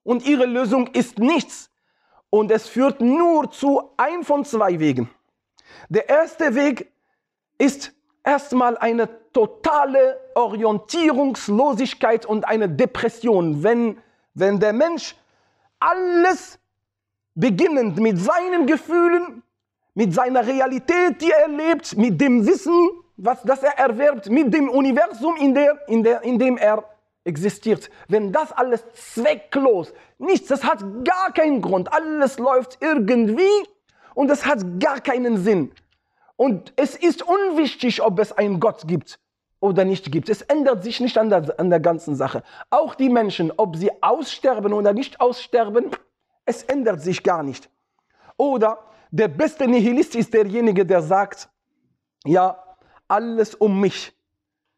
Und 0.03 0.25
ihre 0.25 0.45
Lösung 0.45 0.87
ist 0.87 1.19
nichts. 1.19 1.69
Und 2.29 2.51
es 2.51 2.67
führt 2.67 2.99
nur 2.99 3.51
zu 3.51 3.91
ein 3.95 4.23
von 4.23 4.43
zwei 4.43 4.79
Wegen. 4.79 5.09
Der 5.89 6.09
erste 6.09 6.55
Weg 6.55 6.91
ist 7.57 7.93
erstmal 8.23 8.77
eine 8.77 9.07
totale 9.31 10.19
Orientierungslosigkeit 10.35 12.25
und 12.25 12.47
eine 12.47 12.69
Depression, 12.69 13.63
wenn, 13.63 13.97
wenn 14.33 14.59
der 14.59 14.73
Mensch 14.73 15.15
alles 15.79 16.59
beginnend 17.35 17.99
mit 17.99 18.17
seinen 18.17 18.65
Gefühlen, 18.65 19.43
mit 19.93 20.13
seiner 20.13 20.45
Realität, 20.45 21.21
die 21.21 21.31
er 21.31 21.47
lebt, 21.47 21.95
mit 21.97 22.19
dem 22.19 22.45
Wissen, 22.45 22.89
was 23.17 23.41
das 23.43 23.63
er 23.63 23.77
erwerbt, 23.77 24.29
mit 24.29 24.53
dem 24.53 24.69
Universum, 24.69 25.35
in, 25.37 25.53
der, 25.53 25.79
in, 25.87 26.03
der, 26.03 26.21
in 26.23 26.39
dem 26.39 26.57
er 26.57 26.83
existiert. 27.23 27.89
Wenn 28.07 28.31
das 28.31 28.51
alles 28.51 28.83
zwecklos, 28.93 29.93
nichts, 30.17 30.47
das 30.47 30.63
hat 30.63 30.83
gar 31.05 31.31
keinen 31.33 31.61
Grund, 31.61 31.91
alles 31.93 32.37
läuft 32.39 32.79
irgendwie 32.81 33.49
und 34.15 34.29
es 34.29 34.45
hat 34.45 34.79
gar 34.79 34.99
keinen 34.99 35.37
Sinn. 35.37 35.71
Und 36.35 36.73
es 36.75 36.95
ist 36.95 37.21
unwichtig, 37.21 38.01
ob 38.01 38.19
es 38.19 38.31
einen 38.31 38.59
Gott 38.59 38.87
gibt 38.87 39.19
oder 39.59 39.85
nicht 39.85 40.11
gibt. 40.11 40.29
Es 40.29 40.41
ändert 40.41 40.83
sich 40.83 40.99
nicht 40.99 41.17
an 41.17 41.29
der, 41.29 41.57
an 41.57 41.69
der 41.69 41.79
ganzen 41.79 42.15
Sache. 42.15 42.43
Auch 42.69 42.95
die 42.95 43.09
Menschen, 43.09 43.51
ob 43.55 43.75
sie 43.75 43.91
aussterben 44.01 44.73
oder 44.73 44.91
nicht 44.93 45.21
aussterben, 45.21 45.91
es 46.45 46.63
ändert 46.63 47.01
sich 47.01 47.23
gar 47.23 47.43
nicht. 47.43 47.69
Oder 48.35 48.79
der 49.11 49.27
beste 49.27 49.67
Nihilist 49.67 50.15
ist 50.15 50.33
derjenige, 50.33 50.85
der 50.85 51.01
sagt, 51.01 51.47
ja, 52.25 52.57
alles 53.13 53.53
um 53.53 53.79
mich 53.79 54.11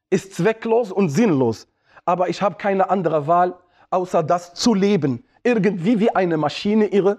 ist 0.10 0.36
zwecklos 0.36 0.92
und 0.92 1.08
sinnlos, 1.08 1.68
aber 2.04 2.28
ich 2.28 2.42
habe 2.42 2.56
keine 2.56 2.90
andere 2.90 3.28
Wahl, 3.28 3.58
außer 3.92 4.24
das 4.24 4.54
zu 4.54 4.74
leben, 4.74 5.24
irgendwie 5.42 6.02
wie 6.02 6.10
eine 6.10 6.36
Maschine 6.36 6.88
ihre 6.88 7.18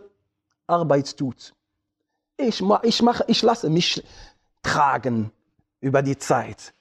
Arbeit 0.66 1.16
tut. 1.16 1.54
Ich, 2.37 2.62
ich, 2.82 3.02
mache, 3.02 3.25
ich 3.28 3.40
lasse 3.42 3.70
mich 3.70 4.04
tragen 4.62 5.32
über 5.80 6.02
die 6.02 6.18
Zeit. 6.18 6.75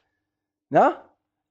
Ja? 0.69 1.01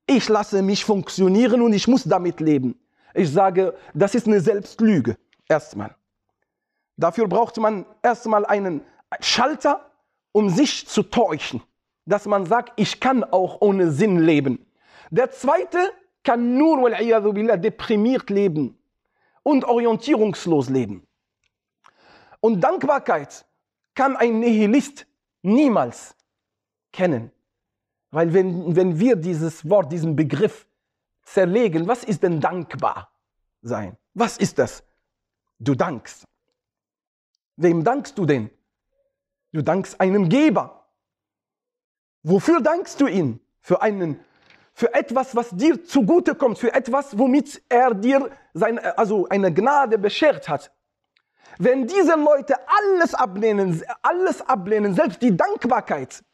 Ich 0.07 0.29
lasse 0.29 0.61
mich 0.61 0.85
funktionieren 0.85 1.63
und 1.63 1.73
ich 1.73 1.89
muss 1.89 2.05
damit 2.05 2.39
leben. 2.41 2.79
Ich 3.15 3.33
sage, 3.33 3.75
das 3.95 4.15
ist 4.15 4.27
eine 4.27 4.41
Selbstlüge. 4.41 5.17
Erstmal. 5.49 5.95
Dafür 6.99 7.29
braucht 7.29 7.57
man 7.57 7.87
erstmal 8.03 8.45
einen 8.45 8.83
Schalter, 9.21 9.91
um 10.33 10.51
sich 10.51 10.87
zu 10.87 11.03
täuschen. 11.03 11.63
Dass 12.07 12.27
man 12.27 12.47
sagt, 12.47 12.73
ich 12.77 13.01
kann 13.01 13.25
auch 13.25 13.61
ohne 13.61 13.91
Sinn 13.91 14.19
leben. 14.19 14.67
Der 15.11 15.31
zweite 15.31 15.79
kann 16.23 16.57
nur 16.59 16.91
billah, 16.91 17.57
deprimiert 17.57 18.31
leben 18.31 18.79
und 19.43 19.65
orientierungslos 19.65 20.69
leben. 20.69 21.07
Und 22.41 22.61
Dankbarkeit 22.61 23.47
kann 23.95 24.17
ein 24.17 24.41
Nihilist 24.41 25.07
niemals 25.43 26.17
kennen. 26.93 27.31
Weil 28.11 28.33
wenn, 28.33 28.77
wenn 28.77 28.99
wir 28.99 29.17
dieses 29.17 29.69
Wort, 29.69 29.93
diesen 29.93 30.15
Begriff 30.15 30.67
zerlegen, 31.23 31.89
was 31.89 32.05
ist 32.05 32.23
denn 32.23 32.41
dankbar 32.41 33.11
sein? 33.63 33.97
Was 34.15 34.39
ist 34.39 34.59
das? 34.59 34.85
Du 35.59 35.75
dankst. 35.75 36.25
Wem 37.57 37.83
dankst 37.83 38.19
du 38.19 38.27
denn? 38.27 38.51
Du 39.53 39.63
dankst 39.63 40.01
einem 40.01 40.29
Geber. 40.29 40.84
Wofür 42.25 42.61
dankst 42.61 43.01
du 43.01 43.07
ihm? 43.07 43.39
Für 43.61 43.81
einen 43.81 44.19
für 44.75 44.93
etwas, 44.93 45.37
was 45.37 45.51
dir 45.51 45.85
zugute 45.85 46.35
kommt, 46.35 46.59
für 46.59 46.75
etwas, 46.75 47.17
womit 47.17 47.63
er 47.69 47.95
dir 47.95 48.29
seine, 48.53 48.99
also 48.99 49.29
eine 49.29 49.55
Gnade 49.55 49.99
beschert 49.99 50.49
hat. 50.49 50.73
Wenn 51.59 51.87
diese 51.87 52.17
Leute 52.17 52.57
alles 52.67 53.15
ablehnen, 53.15 53.81
alles 54.03 54.43
ablehnen, 54.43 54.95
selbst 54.95 55.23
die 55.23 55.37
Dankbarkeit 55.37 56.25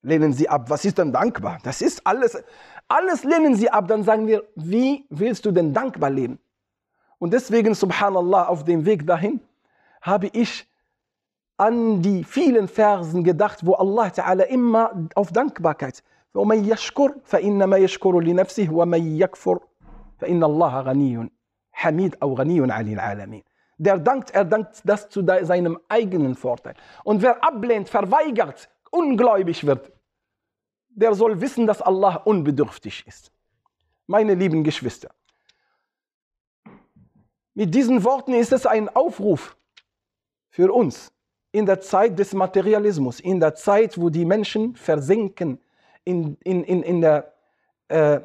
lehnen 0.00 0.32
sie 0.32 0.48
ab. 0.48 0.70
Was 0.70 0.86
ist 0.86 0.96
denn 0.96 1.12
dankbar? 1.12 1.58
Das 1.62 1.82
ist 1.82 2.06
alles, 2.06 2.42
alles 2.88 3.24
lehnen 3.24 3.54
sie 3.54 3.68
ab. 3.68 3.88
Dann 3.88 4.04
sagen 4.04 4.26
wir, 4.26 4.44
wie 4.54 5.04
willst 5.10 5.44
du 5.44 5.50
denn 5.50 5.74
dankbar 5.74 6.08
leben? 6.08 6.38
Und 7.18 7.34
deswegen, 7.34 7.74
subhanallah, 7.74 8.48
auf 8.48 8.64
dem 8.64 8.86
Weg 8.86 9.06
dahin 9.06 9.40
habe 10.00 10.28
ich 10.28 10.66
an 11.57 12.01
die 12.01 12.23
vielen 12.23 12.67
Versen 12.67 13.23
gedacht, 13.23 13.65
wo 13.65 13.73
Allah 13.73 14.07
Ta'ala 14.09 14.43
immer 14.43 15.07
auf 15.15 15.31
Dankbarkeit. 15.31 16.03
ومن 16.33 16.65
يشكر 16.65 17.15
فإنما 17.23 17.77
يشكر 17.77 18.19
لنفسه 18.19 18.73
ومن 18.73 19.17
يكفر 19.17 19.59
فإن 20.17 20.43
الله 20.43 20.81
غني 20.81 21.31
حميد 21.71 22.15
أو 22.23 22.33
غني 22.33 22.71
عن 22.71 22.93
العالمين 22.93 23.43
Der 23.77 23.97
dankt, 23.97 24.29
er 24.31 24.45
dankt 24.45 24.81
das 24.85 25.09
zu 25.09 25.25
seinem 25.25 25.79
eigenen 25.89 26.35
Vorteil. 26.35 26.75
Und 27.03 27.23
wer 27.23 27.43
ablehnt, 27.43 27.89
verweigert, 27.89 28.69
ungläubig 28.91 29.65
wird, 29.65 29.91
der 30.89 31.15
soll 31.15 31.41
wissen, 31.41 31.65
dass 31.65 31.81
Allah 31.81 32.17
unbedürftig 32.17 33.03
ist. 33.07 33.31
Meine 34.05 34.35
lieben 34.35 34.63
Geschwister, 34.63 35.09
mit 37.55 37.73
diesen 37.73 38.03
Worten 38.03 38.35
ist 38.35 38.51
es 38.51 38.67
ein 38.67 38.87
Aufruf 38.87 39.57
für 40.51 40.71
uns 40.71 41.11
in 41.56 41.64
der 41.64 41.80
Zeit 41.80 42.18
des 42.18 42.34
Materialismus, 42.34 43.18
in 43.18 43.40
der 43.40 43.54
Zeit, 43.54 43.98
wo 43.98 44.10
die 44.10 44.26
Menschen 44.26 44.76
versinken 44.76 45.58
in, 46.04 46.36
in, 46.44 46.62
in, 46.64 46.82
in 46.82 47.00
der 47.00 47.32
äh, 47.88 48.20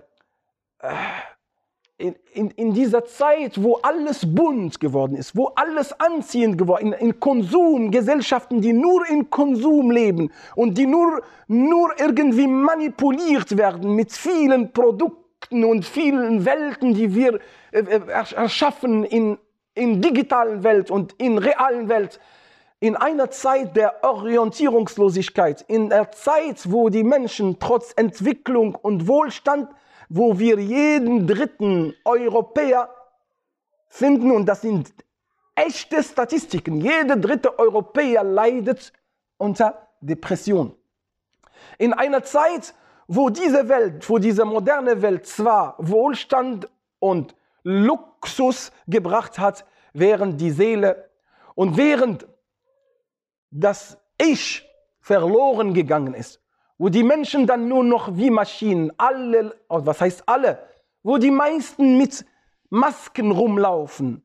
in, 1.97 2.15
in, 2.33 2.49
in 2.51 2.73
dieser 2.73 3.05
Zeit, 3.05 3.61
wo 3.61 3.75
alles 3.75 4.25
bunt 4.25 4.79
geworden 4.79 5.15
ist, 5.15 5.35
wo 5.35 5.51
alles 5.55 5.97
anziehend 5.97 6.57
geworden 6.57 6.91
ist, 6.91 6.99
in, 6.99 7.07
in 7.09 7.19
Konsumgesellschaften, 7.19 8.59
die 8.59 8.73
nur 8.73 9.07
in 9.07 9.29
Konsum 9.29 9.91
leben 9.91 10.31
und 10.55 10.77
die 10.77 10.87
nur, 10.87 11.21
nur 11.47 11.91
irgendwie 11.99 12.47
manipuliert 12.47 13.55
werden 13.55 13.95
mit 13.95 14.11
vielen 14.11 14.73
Produkten 14.73 15.63
und 15.63 15.85
vielen 15.85 16.43
Welten, 16.43 16.95
die 16.95 17.15
wir 17.15 17.39
äh, 17.71 17.79
äh 17.79 18.01
erschaffen 18.35 19.05
in, 19.05 19.37
in 19.73 20.01
digitalen 20.01 20.63
Welt 20.63 20.91
und 20.91 21.13
in 21.13 21.37
realen 21.37 21.87
Welt. 21.87 22.19
In 22.81 22.95
einer 22.95 23.29
Zeit 23.29 23.77
der 23.77 24.03
Orientierungslosigkeit, 24.03 25.63
in 25.67 25.89
der 25.89 26.11
Zeit, 26.11 26.69
wo 26.69 26.89
die 26.89 27.03
Menschen 27.03 27.59
trotz 27.59 27.93
Entwicklung 27.95 28.73
und 28.73 29.07
Wohlstand, 29.07 29.69
wo 30.09 30.39
wir 30.39 30.59
jeden 30.59 31.27
dritten 31.27 31.93
Europäer 32.03 32.89
finden, 33.87 34.31
und 34.31 34.47
das 34.47 34.61
sind 34.61 34.91
echte 35.53 36.03
Statistiken, 36.03 36.81
jeder 36.81 37.17
dritte 37.17 37.59
Europäer 37.59 38.23
leidet 38.23 38.91
unter 39.37 39.87
Depression. 40.01 40.75
In 41.77 41.93
einer 41.93 42.23
Zeit, 42.23 42.73
wo 43.07 43.29
diese 43.29 43.69
Welt, 43.69 44.09
wo 44.09 44.17
diese 44.17 44.43
moderne 44.43 45.03
Welt 45.03 45.27
zwar 45.27 45.75
Wohlstand 45.77 46.67
und 46.97 47.35
Luxus 47.61 48.71
gebracht 48.87 49.37
hat, 49.37 49.65
während 49.93 50.41
die 50.41 50.51
Seele 50.51 51.11
und 51.53 51.77
während 51.77 52.25
das 53.51 53.97
Ich 54.17 54.65
verloren 54.99 55.73
gegangen 55.73 56.13
ist, 56.13 56.41
wo 56.77 56.89
die 56.89 57.03
Menschen 57.03 57.45
dann 57.45 57.67
nur 57.67 57.83
noch 57.83 58.15
wie 58.15 58.31
Maschinen, 58.31 58.91
alle, 58.97 59.55
oh, 59.69 59.81
was 59.83 60.01
heißt 60.01 60.23
alle, 60.25 60.59
wo 61.03 61.17
die 61.17 61.31
meisten 61.31 61.97
mit 61.97 62.25
Masken 62.69 63.31
rumlaufen, 63.31 64.23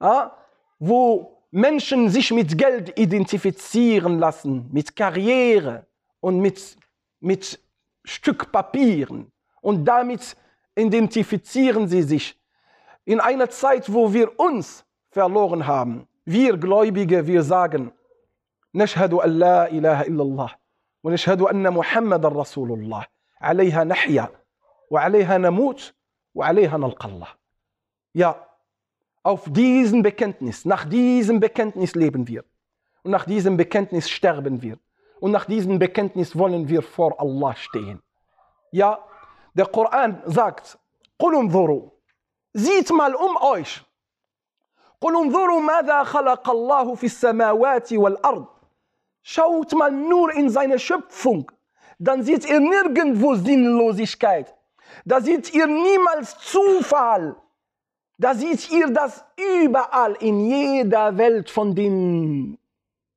ja, 0.00 0.36
wo 0.78 1.42
Menschen 1.50 2.08
sich 2.08 2.32
mit 2.32 2.58
Geld 2.58 2.98
identifizieren 2.98 4.18
lassen, 4.18 4.68
mit 4.72 4.96
Karriere 4.96 5.86
und 6.20 6.40
mit, 6.40 6.76
mit 7.20 7.60
Stück 8.02 8.50
Papieren. 8.50 9.30
Und 9.60 9.84
damit 9.84 10.36
identifizieren 10.74 11.86
sie 11.86 12.02
sich. 12.02 12.36
In 13.04 13.20
einer 13.20 13.48
Zeit, 13.50 13.92
wo 13.92 14.12
wir 14.12 14.38
uns 14.40 14.84
verloren 15.10 15.66
haben, 15.66 16.08
wir 16.24 16.56
Gläubige, 16.56 17.26
wir 17.26 17.42
sagen, 17.42 17.92
نشهد 18.74 19.12
أن 19.14 19.38
لا 19.38 19.70
إله 19.70 20.02
إلا 20.02 20.22
الله 20.22 20.54
ونشهد 21.04 21.42
أن 21.42 21.72
محمد 21.72 22.26
رسول 22.26 22.72
الله 22.72 23.06
عليها 23.40 23.84
نحيا 23.84 24.28
وعليها 24.90 25.38
نموت 25.38 25.94
وعليها 26.34 26.76
نلقى 26.76 27.08
الله 27.08 27.28
Ja, 28.16 28.36
auf 29.24 29.42
diesem 29.52 30.02
Bekenntnis, 30.02 30.64
nach 30.64 30.84
diesem 30.84 31.40
Bekenntnis 31.40 31.94
leben 31.96 32.28
wir. 32.28 32.44
Und 33.02 33.10
nach 33.10 33.24
diesem 33.24 33.56
Bekenntnis 33.56 34.08
sterben 34.08 34.62
wir. 34.62 34.78
Und 35.18 35.32
nach 35.32 35.46
diesem 35.46 35.78
Bekenntnis 35.78 36.38
wollen 36.38 36.68
wir 36.68 36.82
vor 36.82 37.20
Allah 37.20 37.56
stehen. 37.56 38.00
Ja, 38.70 38.98
der 39.54 39.66
Koran 39.66 40.22
sagt, 40.26 40.78
قُلْ 41.18 41.34
انظُرُوا 41.34 41.90
Sieht 42.52 42.90
mal 42.92 43.14
um 43.14 43.36
euch. 43.36 43.82
قُلْ 45.00 45.16
انظُرُوا 45.16 45.60
ماذا 45.60 46.02
خلق 46.02 46.50
الله 46.50 46.94
في 46.94 47.06
السماوات 47.06 47.92
والأرض 47.92 48.46
Schaut 49.26 49.72
mal 49.72 49.90
nur 49.90 50.34
in 50.34 50.50
seine 50.50 50.78
Schöpfung, 50.78 51.50
dann 51.98 52.22
seht 52.22 52.46
ihr 52.46 52.60
nirgendwo 52.60 53.34
Sinnlosigkeit. 53.34 54.54
Da 55.06 55.22
seht 55.22 55.54
ihr 55.54 55.66
niemals 55.66 56.36
Zufall. 56.40 57.34
Da 58.18 58.34
seht 58.34 58.70
ihr 58.70 58.88
das 58.88 59.24
überall 59.62 60.14
in 60.20 60.40
jeder 60.40 61.16
Welt 61.16 61.48
von 61.48 61.74
den 61.74 62.58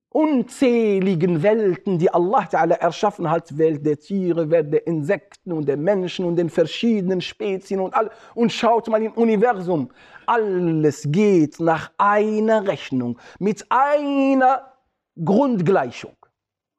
unzähligen 0.07 1.43
Welten, 1.43 1.99
die 1.99 2.09
Allah 2.09 2.45
Ta'ala 2.49 2.75
erschaffen 2.75 3.29
hat, 3.29 3.57
Welt 3.57 3.85
der 3.85 3.99
Tiere, 3.99 4.49
Welt 4.49 4.71
der 4.71 4.87
Insekten 4.87 5.51
und 5.51 5.67
der 5.67 5.75
Menschen 5.75 6.23
und 6.23 6.37
den 6.37 6.49
verschiedenen 6.49 7.19
Spezien 7.19 7.81
und 7.81 7.93
all 7.93 8.09
und 8.33 8.53
schaut 8.53 8.87
mal 8.87 9.03
im 9.03 9.11
Universum, 9.11 9.91
alles 10.25 11.03
geht 11.09 11.59
nach 11.59 11.91
einer 11.97 12.65
Rechnung, 12.65 13.19
mit 13.39 13.65
einer 13.69 14.76
Grundgleichung. 15.24 16.15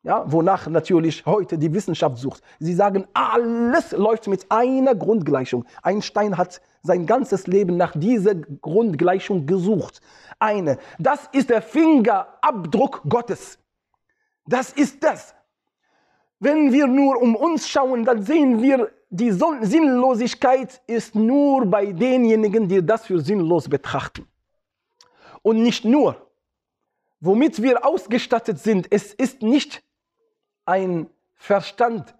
Ja, 0.04 0.25
wonach 0.30 0.68
natürlich 0.68 1.26
heute 1.26 1.59
die 1.59 1.75
Wissenschaft 1.75 2.18
sucht. 2.18 2.42
Sie 2.61 2.73
sagen, 2.73 3.07
alles 3.14 3.92
läuft 3.92 4.28
mit 4.28 4.47
einer 4.49 4.95
Grundgleichung. 4.95 5.64
Einstein 5.83 6.38
hat 6.38 6.61
sein 6.83 7.05
ganzes 7.05 7.46
Leben 7.46 7.77
nach 7.77 7.92
dieser 7.94 8.35
Grundgleichung 8.35 9.46
gesucht. 9.46 10.01
Eine. 10.38 10.79
Das 10.98 11.29
ist 11.33 11.51
der 11.51 11.62
Fingerabdruck 11.62 13.03
Gottes. 13.09 13.59
Das 14.46 14.72
ist 14.72 15.03
das. 15.03 15.35
Wenn 16.38 16.72
wir 16.72 16.87
nur 16.87 17.20
um 17.20 17.35
uns 17.35 17.68
schauen, 17.68 18.05
dann 18.05 18.22
sehen 18.22 18.62
wir, 18.62 18.90
die 19.11 19.33
Sinnlosigkeit 19.33 20.81
ist 20.87 21.14
nur 21.14 21.66
bei 21.66 21.92
denjenigen, 21.92 22.68
die 22.68 22.85
das 22.85 23.07
für 23.07 23.20
sinnlos 23.20 23.68
betrachten. 23.68 24.27
Und 25.42 25.62
nicht 25.62 25.85
nur 25.85 26.28
womit 27.20 27.62
wir 27.62 27.85
ausgestattet 27.85 28.59
sind, 28.59 28.87
es 28.90 29.12
ist 29.12 29.42
nicht 29.42 29.83
ein 30.64 31.09
Verstand, 31.35 32.14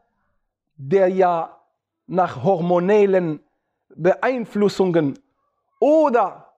der 0.77 1.09
ja 1.09 1.59
nach 2.07 2.43
hormonellen 2.43 3.41
Beeinflussungen 3.95 5.19
oder 5.81 6.53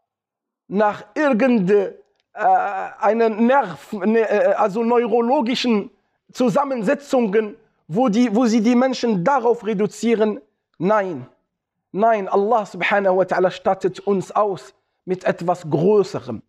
nach 0.68 1.05
irgendeiner 1.14 1.92
äh, 2.35 3.29
Nerv, 3.29 3.92
ne, 3.92 4.20
äh, 4.20 4.53
also 4.55 4.85
neurologischen 4.85 5.90
Zusammensetzungen, 6.33 7.57
wo, 7.88 8.09
die, 8.09 8.35
wo 8.35 8.46
sie 8.46 8.61
die 8.61 8.76
Menschen 8.76 9.24
darauf 9.24 9.66
reduzieren. 9.66 10.40
Nein, 10.79 11.26
nein, 11.90 12.29
Allah 12.29 12.64
subhanahu 12.66 13.16
wa 13.16 13.24
ta'ala 13.24 13.50
stattet 13.50 13.98
uns 14.00 14.31
aus 14.31 14.74
mit 15.05 15.24
etwas 15.24 15.68
Größerem 15.68 16.42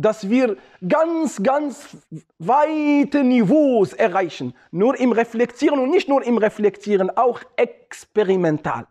dass 0.00 0.30
wir 0.30 0.56
ganz, 0.86 1.42
ganz 1.42 1.96
weite 2.38 3.22
Niveaus 3.22 3.92
erreichen. 3.92 4.54
Nur 4.70 4.98
im 4.98 5.12
Reflektieren 5.12 5.78
und 5.78 5.90
nicht 5.90 6.08
nur 6.08 6.22
im 6.22 6.38
Reflektieren, 6.38 7.14
auch 7.16 7.40
experimental. 7.56 8.86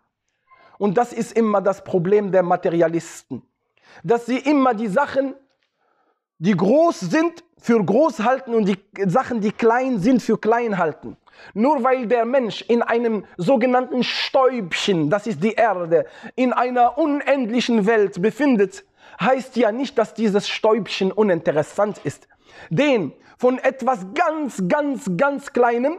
Und 0.78 0.96
das 0.96 1.12
ist 1.12 1.32
immer 1.36 1.60
das 1.60 1.82
Problem 1.82 2.30
der 2.30 2.44
Materialisten. 2.44 3.42
Dass 4.04 4.26
sie 4.26 4.38
immer 4.38 4.72
die 4.72 4.86
Sachen, 4.86 5.34
die 6.38 6.56
groß 6.56 7.00
sind, 7.00 7.44
für 7.58 7.84
groß 7.84 8.20
halten 8.20 8.54
und 8.54 8.66
die 8.66 8.78
Sachen, 9.06 9.40
die 9.40 9.52
klein 9.52 9.98
sind, 9.98 10.22
für 10.22 10.38
klein 10.38 10.78
halten. 10.78 11.16
Nur 11.54 11.82
weil 11.82 12.06
der 12.06 12.24
Mensch 12.24 12.62
in 12.62 12.82
einem 12.82 13.24
sogenannten 13.36 14.04
Stäubchen, 14.04 15.10
das 15.10 15.26
ist 15.26 15.42
die 15.42 15.52
Erde, 15.52 16.06
in 16.36 16.52
einer 16.52 16.96
unendlichen 16.96 17.86
Welt 17.86 18.22
befindet, 18.22 18.84
heißt 19.20 19.56
ja 19.56 19.72
nicht, 19.72 19.98
dass 19.98 20.14
dieses 20.14 20.48
Stäubchen 20.48 21.12
uninteressant 21.12 21.98
ist. 22.04 22.28
Denn 22.70 23.12
von 23.38 23.58
etwas 23.58 24.06
ganz, 24.14 24.62
ganz, 24.68 25.10
ganz 25.16 25.52
Kleinem 25.52 25.98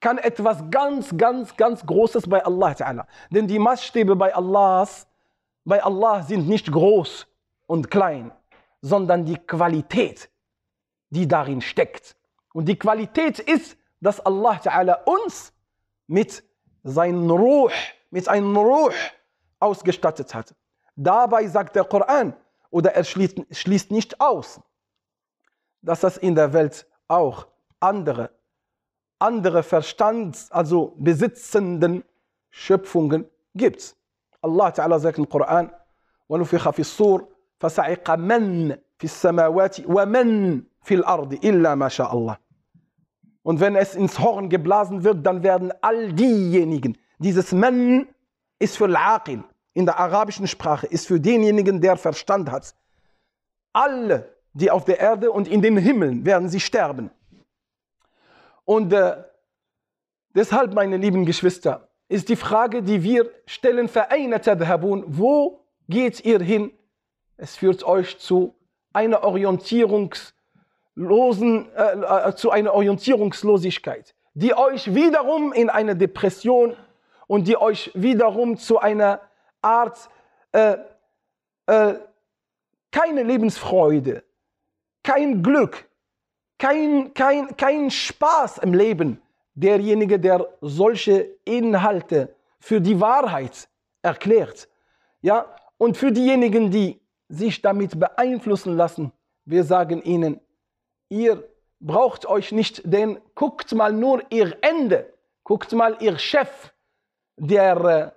kann 0.00 0.18
etwas 0.18 0.70
ganz, 0.70 1.16
ganz, 1.16 1.56
ganz 1.56 1.84
Großes 1.84 2.28
bei 2.28 2.44
Allah 2.44 2.72
Ta'ala. 2.72 3.06
Denn 3.30 3.46
die 3.46 3.58
Maßstäbe 3.58 4.16
bei, 4.16 4.34
Allahs, 4.34 5.06
bei 5.64 5.82
Allah 5.82 6.22
sind 6.22 6.48
nicht 6.48 6.72
groß 6.72 7.26
und 7.66 7.90
klein, 7.90 8.32
sondern 8.80 9.24
die 9.24 9.36
Qualität, 9.36 10.30
die 11.10 11.28
darin 11.28 11.60
steckt. 11.60 12.16
Und 12.52 12.66
die 12.66 12.78
Qualität 12.78 13.38
ist, 13.38 13.76
dass 14.00 14.20
Allah 14.20 14.54
Ta'ala 14.54 15.04
uns 15.04 15.52
mit 16.06 16.42
seinem 16.82 17.30
Ruh, 17.30 17.68
mit 18.10 18.26
einem 18.28 18.56
Ruh 18.56 18.90
ausgestattet 19.60 20.34
hat. 20.34 20.54
Dabei 20.99 21.47
sagt 21.47 21.75
der 21.75 21.83
Koran, 21.83 22.35
oder 22.69 22.93
er 22.93 23.03
schließt, 23.03 23.37
schließt 23.51 23.91
nicht 23.91 24.19
aus, 24.19 24.59
dass 25.81 26.03
es 26.03 26.17
in 26.17 26.35
der 26.35 26.53
Welt 26.53 26.87
auch 27.07 27.47
andere, 27.79 28.31
andere 29.19 29.63
Verstands-, 29.63 30.51
also 30.51 30.95
besitzenden 30.97 32.03
Schöpfungen 32.49 33.29
gibt. 33.53 33.95
Allah 34.41 34.69
Ta'ala 34.69 34.99
sagt 34.99 35.17
im 35.17 35.27
Koran, 35.29 35.71
ونفخ 36.29 36.69
في 36.69 36.79
الصور 36.79 37.27
فصعق 37.59 38.11
من 38.11 38.69
في 38.97 39.03
السماوات 39.03 39.77
ومن 39.85 40.61
في 40.81 40.93
الأرض 40.93 41.33
إلا 41.33 41.75
ما 41.75 41.87
شاء 41.87 42.13
الله. 42.13 42.37
Und 43.43 43.59
wenn 43.59 43.75
es 43.75 43.93
ins 43.93 44.19
Horn 44.19 44.49
geblasen 44.49 45.03
wird, 45.03 45.23
dann 45.23 45.43
werden 45.43 45.71
all 45.81 46.13
diejenigen, 46.13 46.97
dieses 47.19 47.51
Men 47.51 48.07
ist 48.57 48.77
für 48.77 48.85
Al-Aqil, 48.85 49.43
in 49.72 49.86
der 49.86 49.98
arabischen 49.98 50.46
Sprache 50.46 50.86
ist 50.86 51.06
für 51.06 51.20
denjenigen, 51.20 51.80
der 51.80 51.96
Verstand 51.96 52.50
hat. 52.50 52.74
Alle, 53.72 54.34
die 54.52 54.70
auf 54.70 54.84
der 54.84 54.98
Erde 54.98 55.30
und 55.30 55.48
in 55.48 55.62
den 55.62 55.76
Himmeln 55.76 56.24
werden 56.24 56.48
sie 56.48 56.60
sterben. 56.60 57.10
Und 58.64 58.92
äh, 58.92 59.22
deshalb, 60.34 60.74
meine 60.74 60.96
lieben 60.96 61.24
Geschwister, 61.24 61.88
ist 62.08 62.28
die 62.28 62.36
Frage, 62.36 62.82
die 62.82 63.04
wir 63.04 63.30
stellen, 63.46 63.88
wo 63.88 65.64
geht 65.88 66.24
ihr 66.24 66.40
hin? 66.40 66.72
Es 67.36 67.56
führt 67.56 67.84
euch 67.84 68.18
zu 68.18 68.54
einer 68.92 69.22
orientierungslosen, 69.22 71.72
äh, 71.72 72.28
äh, 72.28 72.34
zu 72.34 72.50
einer 72.50 72.74
Orientierungslosigkeit, 72.74 74.14
die 74.34 74.54
euch 74.54 74.92
wiederum 74.94 75.52
in 75.52 75.70
eine 75.70 75.94
Depression 75.94 76.76
und 77.28 77.46
die 77.46 77.56
euch 77.56 77.92
wiederum 77.94 78.56
zu 78.56 78.80
einer 78.80 79.20
Art 79.62 80.08
äh, 80.52 80.76
äh, 81.66 81.94
keine 82.90 83.22
Lebensfreude, 83.22 84.24
kein 85.02 85.42
Glück, 85.42 85.88
kein, 86.58 87.14
kein, 87.14 87.56
kein 87.56 87.90
Spaß 87.90 88.58
im 88.58 88.74
Leben. 88.74 89.22
Derjenige, 89.54 90.18
der 90.18 90.46
solche 90.60 91.36
Inhalte 91.44 92.34
für 92.58 92.80
die 92.80 93.00
Wahrheit 93.00 93.68
erklärt. 94.02 94.68
Ja, 95.22 95.54
und 95.78 95.96
für 95.96 96.12
diejenigen, 96.12 96.70
die 96.70 97.00
sich 97.28 97.62
damit 97.62 97.98
beeinflussen 97.98 98.76
lassen, 98.76 99.12
wir 99.44 99.64
sagen 99.64 100.02
ihnen, 100.02 100.40
ihr 101.08 101.48
braucht 101.80 102.26
euch 102.26 102.52
nicht, 102.52 102.82
denn 102.84 103.20
guckt 103.34 103.72
mal 103.72 103.92
nur 103.92 104.22
ihr 104.30 104.56
Ende, 104.60 105.12
guckt 105.44 105.72
mal 105.72 105.96
ihr 106.00 106.18
Chef, 106.18 106.72
der 107.36 108.14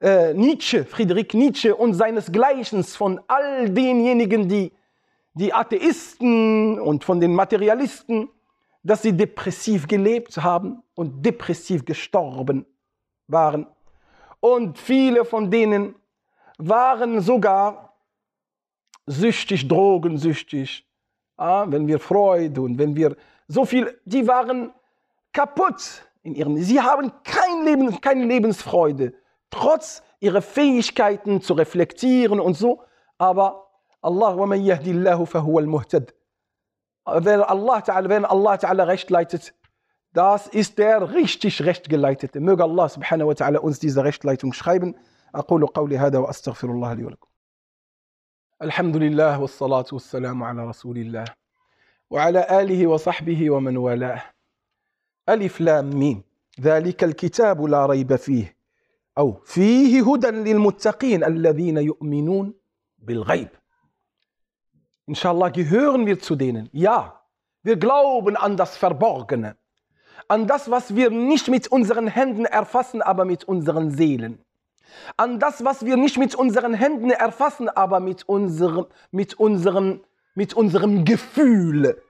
äh, 0.00 0.32
Nietzsche, 0.34 0.84
Friedrich 0.84 1.34
Nietzsche 1.34 1.74
und 1.74 1.94
seinesgleichen 1.94 2.82
von 2.84 3.20
all 3.28 3.68
denjenigen, 3.68 4.48
die, 4.48 4.72
die 5.34 5.52
Atheisten 5.52 6.80
und 6.80 7.04
von 7.04 7.20
den 7.20 7.34
Materialisten, 7.34 8.28
dass 8.82 9.02
sie 9.02 9.12
depressiv 9.12 9.86
gelebt 9.86 10.38
haben 10.38 10.82
und 10.94 11.24
depressiv 11.24 11.84
gestorben 11.84 12.64
waren. 13.26 13.66
Und 14.40 14.78
viele 14.78 15.24
von 15.24 15.50
denen 15.50 15.94
waren 16.56 17.20
sogar 17.20 17.94
süchtig, 19.06 19.68
drogensüchtig. 19.68 20.86
Ja, 21.38 21.70
wenn 21.70 21.86
wir 21.86 21.98
Freude 21.98 22.60
und 22.62 22.78
wenn 22.78 22.96
wir 22.96 23.16
so 23.48 23.64
viel, 23.64 23.98
die 24.04 24.26
waren 24.26 24.72
kaputt 25.32 26.04
in 26.22 26.34
ihrem, 26.34 26.56
sie 26.58 26.80
haben 26.80 27.12
kein 27.24 27.64
Leben, 27.64 28.00
keine 28.00 28.24
Lebensfreude, 28.24 29.14
trotz 29.50 30.02
ihrer 30.20 30.42
Fähigkeiten 30.42 31.40
zu 31.40 31.54
reflektieren 31.54 32.40
und 32.40 32.54
so. 32.54 32.82
Aber 33.18 33.66
Allah, 34.02 34.34
man 34.46 34.62
yahdillahu 34.62 35.26
fahuwa 35.26 35.60
al-muhtad. 35.60 36.14
Wenn 37.06 37.40
Allah, 37.42 37.82
wenn 38.08 38.24
Allah 38.24 38.56
Ta'ala 38.56 38.84
recht 38.84 39.10
leitet, 39.10 39.54
das 40.12 40.46
ist 40.46 40.78
der 40.78 41.12
richtig 41.12 41.62
recht 41.62 41.88
geleitete. 41.88 42.40
Möge 42.40 42.64
Allah 42.64 42.88
subhanahu 42.88 43.28
wa 43.28 43.34
ta'ala 43.34 43.58
uns 43.58 43.78
diese 43.78 44.04
Rechtleitung 44.04 44.52
schreiben. 44.52 44.94
أقول 45.34 45.66
قولي 45.66 45.98
هذا 45.98 46.18
وأستغفر 46.18 46.68
الله 46.68 46.94
لي 46.94 47.04
ولكم 47.04 47.28
الحمد 48.62 48.96
لله 48.96 49.40
والصلاة 49.40 49.84
والسلام 49.92 50.42
على 50.42 50.66
رسول 50.66 50.98
الله 50.98 51.24
وعلى 52.10 52.60
آله 52.60 52.86
وصحبه 52.86 53.50
ومن 53.50 53.76
والاه 53.76 54.22
ألف 55.28 55.60
لام 55.60 55.90
ميم 55.90 56.22
ذلك 56.60 57.04
الكتاب 57.04 57.62
لا 57.62 57.86
ريب 57.86 58.16
فيه 58.16 58.56
أو 59.17 59.33
فيه 59.45 60.13
هدى 60.13 60.27
للمتقين 60.27 61.23
الذين 61.23 61.77
يؤمنون 61.77 62.53
بالغيب 62.99 63.49
إن 65.09 65.15
شاء 65.15 65.31
الله 65.31 65.49
gehören 65.51 66.05
wir 66.05 66.19
zu 66.19 66.35
denen. 66.35 66.69
Ja, 66.73 67.21
wir 67.63 67.77
glauben 67.77 68.35
an 68.35 68.57
das 68.57 68.75
Verborgene. 68.75 69.55
An 70.27 70.47
das, 70.47 70.71
was 70.71 70.95
wir 70.95 71.11
nicht 71.11 71.47
mit 71.47 71.67
unseren 71.67 72.07
Händen 72.07 72.45
erfassen, 72.45 73.01
aber 73.03 73.25
mit 73.25 73.43
unseren 73.43 73.91
Seelen. 73.91 74.43
An 75.17 75.39
das, 75.39 75.63
was 75.63 75.85
wir 75.85 75.97
nicht 75.97 76.17
mit 76.17 76.33
unseren 76.33 76.73
Händen 76.73 77.11
erfassen, 77.11 77.69
aber 77.69 77.99
mit 77.99 78.27
unserem, 78.27 78.87
mit 79.11 79.35
unserem, 79.35 80.01
mit 80.33 80.53
unserem 80.55 81.05
Gefühl. 81.05 82.01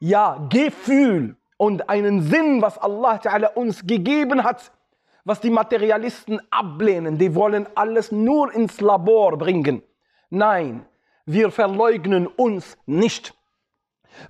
Ja, 0.00 0.44
Gefühl 0.50 1.36
und 1.56 1.88
einen 1.88 2.22
Sinn, 2.22 2.62
was 2.62 2.78
Allah 2.78 3.16
Ta'ala 3.16 3.54
uns 3.54 3.86
gegeben 3.86 4.42
hat, 4.42 4.72
was 5.25 5.41
die 5.41 5.49
Materialisten 5.49 6.39
ablehnen. 6.51 7.17
Die 7.17 7.35
wollen 7.35 7.67
alles 7.75 8.11
nur 8.11 8.53
ins 8.53 8.79
Labor 8.79 9.37
bringen. 9.37 9.83
Nein, 10.29 10.85
wir 11.25 11.51
verleugnen 11.51 12.27
uns 12.27 12.77
nicht. 12.85 13.33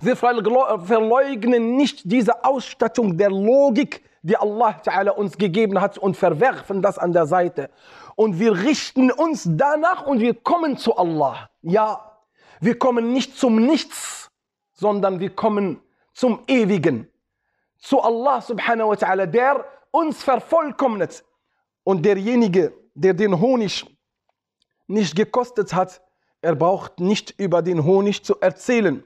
Wir 0.00 0.16
verleugnen 0.16 1.76
nicht 1.76 2.10
diese 2.10 2.44
Ausstattung 2.44 3.16
der 3.16 3.30
Logik, 3.30 4.02
die 4.22 4.36
Allah 4.36 4.80
Ta'ala 4.82 5.10
uns 5.10 5.38
gegeben 5.38 5.80
hat 5.80 5.98
und 5.98 6.16
verwerfen 6.16 6.82
das 6.82 6.98
an 6.98 7.12
der 7.12 7.26
Seite. 7.26 7.70
Und 8.16 8.40
wir 8.40 8.52
richten 8.52 9.12
uns 9.12 9.46
danach 9.48 10.06
und 10.06 10.20
wir 10.20 10.34
kommen 10.34 10.78
zu 10.78 10.96
Allah. 10.96 11.50
Ja, 11.62 12.18
wir 12.60 12.78
kommen 12.78 13.12
nicht 13.12 13.38
zum 13.38 13.64
Nichts, 13.64 14.30
sondern 14.72 15.20
wir 15.20 15.30
kommen 15.30 15.80
zum 16.12 16.40
Ewigen. 16.48 17.08
Zu 17.78 18.00
Allah 18.00 18.40
subhanahu 18.40 18.88
wa 18.88 18.94
ta'ala, 18.94 19.26
der 19.26 19.64
uns 19.96 20.22
vervollkommnet. 20.22 21.24
Und 21.82 22.04
derjenige, 22.04 22.74
der 22.94 23.14
den 23.14 23.40
Honig 23.40 23.86
nicht 24.86 25.16
gekostet 25.16 25.72
hat, 25.72 26.02
er 26.42 26.54
braucht 26.54 27.00
nicht 27.00 27.34
über 27.38 27.62
den 27.62 27.84
Honig 27.84 28.24
zu 28.24 28.38
erzählen. 28.40 29.04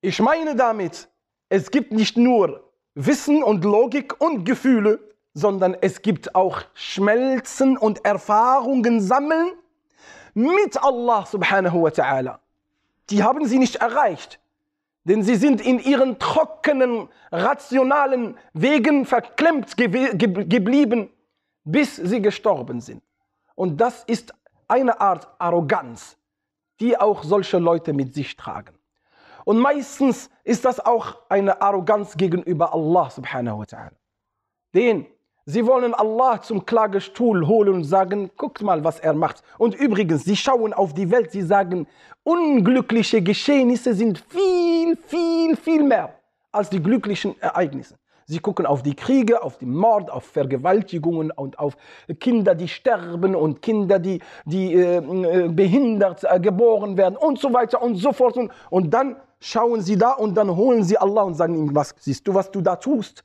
Ich 0.00 0.20
meine 0.20 0.56
damit, 0.56 1.08
es 1.48 1.70
gibt 1.70 1.92
nicht 1.92 2.16
nur 2.16 2.72
Wissen 2.94 3.42
und 3.42 3.64
Logik 3.64 4.20
und 4.20 4.44
Gefühle, 4.44 5.00
sondern 5.34 5.74
es 5.80 6.00
gibt 6.00 6.34
auch 6.34 6.62
Schmelzen 6.74 7.76
und 7.76 8.04
Erfahrungen 8.04 9.00
sammeln 9.00 9.50
mit 10.34 10.82
Allah 10.82 11.26
subhanahu 11.26 11.82
wa 11.82 11.88
ta'ala. 11.88 12.38
Die 13.10 13.22
haben 13.22 13.46
sie 13.46 13.58
nicht 13.58 13.76
erreicht, 13.76 14.40
denn 15.04 15.22
sie 15.22 15.36
sind 15.36 15.60
in 15.60 15.78
ihren 15.78 16.18
trockenen, 16.18 17.08
rationalen 17.30 18.36
Wegen 18.52 19.04
verklemmt 19.04 19.76
geblieben, 19.76 21.10
bis 21.64 21.96
sie 21.96 22.22
gestorben 22.22 22.80
sind. 22.80 23.02
Und 23.54 23.80
das 23.80 24.04
ist 24.04 24.34
eine 24.66 25.00
Art 25.00 25.28
Arroganz, 25.38 26.16
die 26.80 26.98
auch 26.98 27.22
solche 27.22 27.58
Leute 27.58 27.92
mit 27.92 28.14
sich 28.14 28.36
tragen. 28.36 28.74
Und 29.44 29.58
meistens 29.58 30.30
ist 30.42 30.64
das 30.64 30.80
auch 30.80 31.20
eine 31.28 31.60
Arroganz 31.60 32.16
gegenüber 32.16 32.72
Allah 32.72 33.10
subhanahu 33.10 33.58
wa 33.58 33.64
ta'ala. 33.64 33.92
Denn 34.72 35.06
sie 35.46 35.66
wollen 35.66 35.94
Allah 35.94 36.40
zum 36.42 36.64
Klagestuhl 36.64 37.46
holen 37.46 37.74
und 37.74 37.84
sagen, 37.84 38.30
guckt 38.36 38.62
mal, 38.62 38.84
was 38.84 39.00
er 39.00 39.14
macht. 39.14 39.42
Und 39.58 39.74
übrigens, 39.74 40.24
sie 40.24 40.36
schauen 40.36 40.72
auf 40.72 40.94
die 40.94 41.10
Welt, 41.10 41.32
sie 41.32 41.42
sagen, 41.42 41.86
unglückliche 42.22 43.22
Geschehnisse 43.22 43.94
sind 43.94 44.18
viel, 44.28 44.96
viel, 45.06 45.56
viel 45.56 45.82
mehr 45.82 46.14
als 46.52 46.70
die 46.70 46.82
glücklichen 46.82 47.40
Ereignisse. 47.40 47.96
Sie 48.26 48.38
gucken 48.38 48.64
auf 48.64 48.82
die 48.82 48.94
Kriege, 48.94 49.42
auf 49.42 49.58
den 49.58 49.74
Mord, 49.74 50.10
auf 50.10 50.24
Vergewaltigungen 50.24 51.30
und 51.30 51.58
auf 51.58 51.76
Kinder, 52.20 52.54
die 52.54 52.68
sterben 52.68 53.36
und 53.36 53.60
Kinder, 53.60 53.98
die, 53.98 54.20
die 54.46 54.72
äh, 54.74 54.96
äh, 54.96 55.48
behindert 55.48 56.24
äh, 56.24 56.40
geboren 56.40 56.96
werden 56.96 57.16
und 57.16 57.38
so 57.38 57.52
weiter 57.52 57.82
und 57.82 57.96
so 57.96 58.12
fort. 58.12 58.36
Und, 58.38 58.50
und 58.70 58.94
dann 58.94 59.16
schauen 59.40 59.82
sie 59.82 59.98
da 59.98 60.12
und 60.12 60.34
dann 60.36 60.56
holen 60.56 60.84
sie 60.84 60.96
Allah 60.96 61.22
und 61.22 61.34
sagen 61.34 61.54
ihm, 61.54 61.74
was 61.74 61.94
siehst 61.98 62.26
du, 62.26 62.32
was 62.32 62.50
du 62.50 62.62
da 62.62 62.76
tust? 62.76 63.24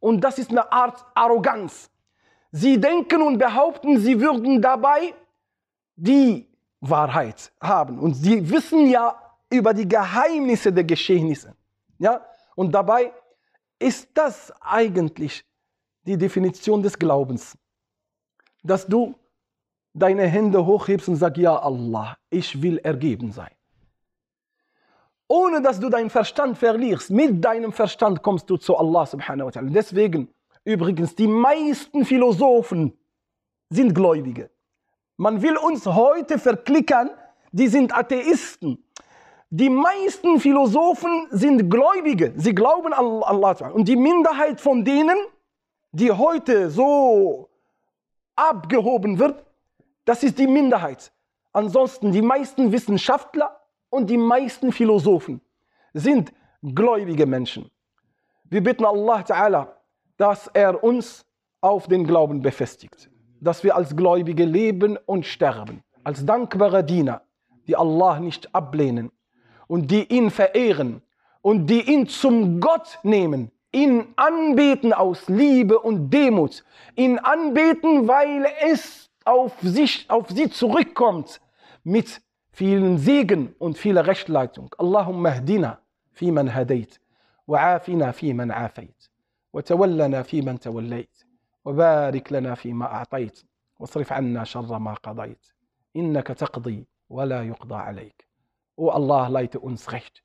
Und 0.00 0.22
das 0.22 0.38
ist 0.38 0.50
eine 0.50 0.70
Art 0.70 1.04
Arroganz. 1.14 1.90
Sie 2.50 2.80
denken 2.80 3.22
und 3.22 3.38
behaupten, 3.38 3.98
sie 3.98 4.20
würden 4.20 4.62
dabei 4.62 5.14
die 5.96 6.46
Wahrheit 6.80 7.52
haben. 7.60 7.98
Und 7.98 8.14
sie 8.14 8.48
wissen 8.48 8.88
ja 8.88 9.20
über 9.50 9.74
die 9.74 9.88
Geheimnisse 9.88 10.72
der 10.72 10.84
Geschehnisse. 10.84 11.54
Ja? 11.98 12.24
Und 12.54 12.72
dabei 12.72 13.12
ist 13.78 14.08
das 14.14 14.52
eigentlich 14.60 15.44
die 16.02 16.16
Definition 16.16 16.82
des 16.82 16.98
Glaubens. 16.98 17.56
Dass 18.62 18.86
du 18.86 19.14
deine 19.92 20.26
Hände 20.26 20.64
hochhebst 20.64 21.08
und 21.08 21.16
sagst, 21.16 21.38
ja 21.38 21.58
Allah, 21.58 22.16
ich 22.30 22.62
will 22.62 22.78
ergeben 22.78 23.32
sein. 23.32 23.50
Ohne 25.28 25.60
dass 25.60 25.78
du 25.78 25.90
deinen 25.90 26.08
Verstand 26.08 26.56
verlierst. 26.56 27.10
Mit 27.10 27.44
deinem 27.44 27.72
Verstand 27.72 28.22
kommst 28.22 28.48
du 28.48 28.56
zu 28.56 28.76
Allah 28.76 29.04
subhanahu 29.04 29.48
wa 29.48 29.50
ta'ala. 29.50 29.70
Deswegen, 29.70 30.28
übrigens, 30.64 31.14
die 31.14 31.28
meisten 31.28 32.06
Philosophen 32.06 32.96
sind 33.68 33.94
Gläubige. 33.94 34.50
Man 35.18 35.42
will 35.42 35.56
uns 35.58 35.84
heute 35.84 36.38
verklickern, 36.38 37.10
die 37.52 37.68
sind 37.68 37.96
Atheisten. 37.96 38.82
Die 39.50 39.70
meisten 39.70 40.40
Philosophen 40.40 41.26
sind 41.30 41.70
Gläubige. 41.70 42.32
Sie 42.36 42.54
glauben 42.54 42.92
an 42.92 43.22
Allah. 43.22 43.70
Und 43.72 43.88
die 43.88 43.96
Minderheit 43.96 44.60
von 44.60 44.84
denen, 44.84 45.18
die 45.92 46.10
heute 46.10 46.70
so 46.70 47.50
abgehoben 48.36 49.18
wird, 49.18 49.44
das 50.04 50.22
ist 50.22 50.38
die 50.38 50.46
Minderheit. 50.46 51.12
Ansonsten 51.52 52.12
die 52.12 52.22
meisten 52.22 52.72
Wissenschaftler 52.72 53.57
und 53.90 54.08
die 54.10 54.16
meisten 54.16 54.72
Philosophen 54.72 55.40
sind 55.92 56.32
gläubige 56.62 57.26
Menschen. 57.26 57.70
Wir 58.44 58.62
bitten 58.62 58.84
Allah 58.84 59.20
Ta'ala, 59.20 59.68
dass 60.16 60.48
er 60.48 60.82
uns 60.82 61.24
auf 61.60 61.88
den 61.88 62.06
Glauben 62.06 62.42
befestigt. 62.42 63.10
Dass 63.40 63.62
wir 63.62 63.76
als 63.76 63.94
Gläubige 63.96 64.44
leben 64.44 64.96
und 65.06 65.26
sterben. 65.26 65.82
Als 66.04 66.24
dankbare 66.24 66.82
Diener, 66.84 67.22
die 67.66 67.76
Allah 67.76 68.18
nicht 68.20 68.54
ablehnen 68.54 69.10
und 69.66 69.90
die 69.90 70.04
ihn 70.12 70.30
verehren 70.30 71.02
und 71.42 71.66
die 71.66 71.82
ihn 71.82 72.08
zum 72.08 72.60
Gott 72.60 72.98
nehmen, 73.02 73.50
ihn 73.72 74.08
anbeten 74.16 74.92
aus 74.92 75.28
Liebe 75.28 75.78
und 75.78 76.10
Demut, 76.10 76.64
ihn 76.96 77.18
anbeten, 77.18 78.08
weil 78.08 78.46
es 78.62 79.10
auf, 79.24 79.52
sich, 79.60 80.06
auf 80.08 80.30
sie 80.30 80.48
zurückkommt 80.48 81.40
mit 81.84 82.22
vielen 82.57 82.97
Segen 82.97 83.55
und 83.59 83.77
vieler 83.77 84.07
Rechtleitung. 84.07 84.73
Allahumma 84.77 85.31
hdina 85.31 85.83
فيمن 86.13 86.49
هديت 86.49 86.97
وعافنا 87.47 88.11
فيمن 88.11 88.51
عافيت 88.51 89.03
وتولنا 89.53 90.23
فيمن 90.23 90.59
توليت 90.59 91.23
وبارك 91.65 92.33
لنا 92.33 92.55
فيما 92.55 92.85
أعطيت 92.85 93.43
واصرف 93.79 94.13
عنا 94.13 94.43
شر 94.43 94.79
ما 94.79 94.93
قضيت 94.93 95.47
إنك 95.95 96.27
تقضي 96.27 96.85
ولا 97.09 97.43
يقضى 97.43 97.75
عليك 97.75 98.27
O 98.75 98.89
Allah, 98.89 99.29
leite 99.29 99.59
uns 99.59 99.91
recht. 99.91 100.23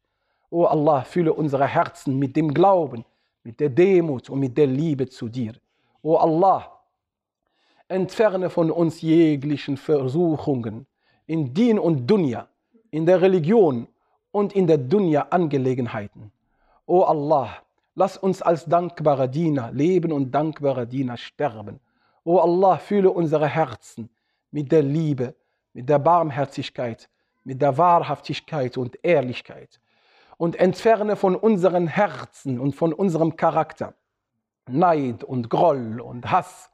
O 0.50 0.64
Allah, 0.64 1.02
fülle 1.02 1.34
unsere 1.34 1.66
Herzen 1.66 2.18
mit 2.18 2.34
dem 2.34 2.54
Glauben, 2.54 3.04
mit 3.44 3.60
der 3.60 3.68
Demut 3.68 4.30
und 4.30 4.40
mit 4.40 4.56
der 4.56 4.66
Liebe 4.66 5.06
zu 5.06 5.28
dir. 5.28 5.52
O 6.00 6.16
Allah, 6.16 6.80
entferne 7.88 8.48
von 8.48 8.70
uns 8.70 9.02
jeglichen 9.02 9.76
Versuchungen 9.76 10.86
in 11.25 11.53
Din 11.53 11.79
und 11.79 12.07
Dunya, 12.07 12.47
in 12.91 13.05
der 13.05 13.21
Religion 13.21 13.87
und 14.31 14.53
in 14.53 14.67
der 14.67 14.77
Dunya-Angelegenheiten. 14.77 16.31
O 16.85 17.01
Allah, 17.03 17.49
lass 17.95 18.17
uns 18.17 18.41
als 18.41 18.65
dankbare 18.65 19.29
Diener 19.29 19.71
leben 19.71 20.11
und 20.11 20.31
dankbare 20.31 20.85
Diener 20.87 21.17
sterben. 21.17 21.79
O 22.23 22.39
Allah, 22.39 22.77
fülle 22.77 23.11
unsere 23.11 23.47
Herzen 23.47 24.09
mit 24.51 24.71
der 24.71 24.83
Liebe, 24.83 25.35
mit 25.73 25.89
der 25.89 25.99
Barmherzigkeit, 25.99 27.09
mit 27.43 27.61
der 27.61 27.77
Wahrhaftigkeit 27.77 28.77
und 28.77 28.97
Ehrlichkeit 29.03 29.79
und 30.37 30.55
entferne 30.55 31.15
von 31.15 31.35
unseren 31.35 31.87
Herzen 31.87 32.59
und 32.59 32.75
von 32.75 32.93
unserem 32.93 33.35
Charakter 33.35 33.93
Neid 34.67 35.23
und 35.23 35.49
Groll 35.49 35.99
und 35.99 36.29
Hass 36.31 36.71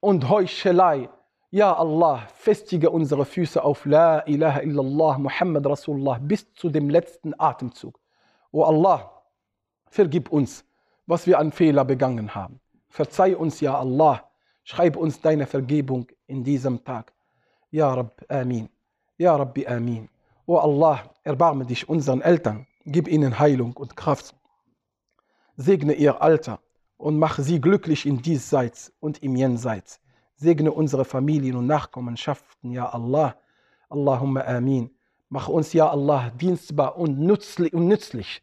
und 0.00 0.28
Heuchelei. 0.28 1.08
Ja 1.50 1.72
Allah, 1.74 2.28
festige 2.34 2.90
unsere 2.90 3.24
Füße 3.24 3.64
auf 3.64 3.86
La 3.86 4.20
ilaha 4.26 4.60
illallah 4.60 5.16
Muhammad 5.16 5.66
Rasulullah 5.66 6.18
bis 6.18 6.52
zu 6.52 6.68
dem 6.68 6.90
letzten 6.90 7.32
Atemzug. 7.40 7.98
O 8.52 8.64
Allah, 8.64 9.10
vergib 9.86 10.30
uns, 10.30 10.66
was 11.06 11.26
wir 11.26 11.38
an 11.38 11.50
Fehler 11.50 11.86
begangen 11.86 12.34
haben. 12.34 12.60
Verzeih 12.90 13.34
uns, 13.34 13.60
ja 13.60 13.78
Allah. 13.78 14.28
Schreib 14.62 14.96
uns 14.96 15.22
deine 15.22 15.46
Vergebung 15.46 16.08
in 16.26 16.44
diesem 16.44 16.84
Tag. 16.84 17.14
Ja 17.70 17.94
Rabb, 17.94 18.26
Amin. 18.28 18.68
Ja 19.16 19.34
Rabbi, 19.34 19.66
Amin. 19.66 20.10
O 20.44 20.58
Allah, 20.58 21.02
erbarme 21.22 21.64
dich 21.64 21.88
unseren 21.88 22.20
Eltern, 22.20 22.66
gib 22.84 23.08
ihnen 23.08 23.38
Heilung 23.38 23.72
und 23.72 23.96
Kraft. 23.96 24.34
Segne 25.56 25.94
ihr 25.94 26.20
Alter 26.20 26.60
und 26.98 27.18
mach 27.18 27.38
sie 27.38 27.58
glücklich 27.58 28.04
in 28.04 28.20
diesseits 28.20 28.92
und 29.00 29.22
im 29.22 29.34
Jenseits. 29.34 29.98
Segne 30.40 30.70
unsere 30.70 31.04
Familien 31.04 31.56
und 31.56 31.66
Nachkommenschaften, 31.66 32.70
ja 32.70 32.88
Allah. 32.88 33.36
Allahumma 33.88 34.42
Amin. 34.42 34.88
Mach 35.28 35.48
uns, 35.48 35.72
ja 35.72 35.90
Allah, 35.90 36.30
dienstbar 36.30 36.96
und 36.96 37.18
nützlich, 37.18 37.72
und 37.72 37.88
nützlich 37.88 38.42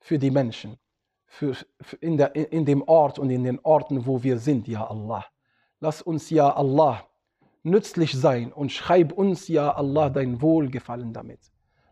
für 0.00 0.18
die 0.18 0.30
Menschen, 0.30 0.78
für, 1.26 1.54
für 1.82 1.96
in, 1.96 2.16
der, 2.16 2.34
in 2.34 2.64
dem 2.64 2.82
Ort 2.82 3.18
und 3.18 3.28
in 3.28 3.44
den 3.44 3.58
Orten, 3.60 4.06
wo 4.06 4.22
wir 4.22 4.38
sind, 4.38 4.66
ja 4.68 4.86
Allah. 4.86 5.26
Lass 5.80 6.00
uns, 6.00 6.30
ja 6.30 6.50
Allah, 6.50 7.04
nützlich 7.62 8.12
sein 8.12 8.50
und 8.50 8.72
schreib 8.72 9.12
uns, 9.12 9.48
ja 9.48 9.70
Allah, 9.72 10.08
dein 10.08 10.40
Wohlgefallen 10.40 11.12
damit. 11.12 11.40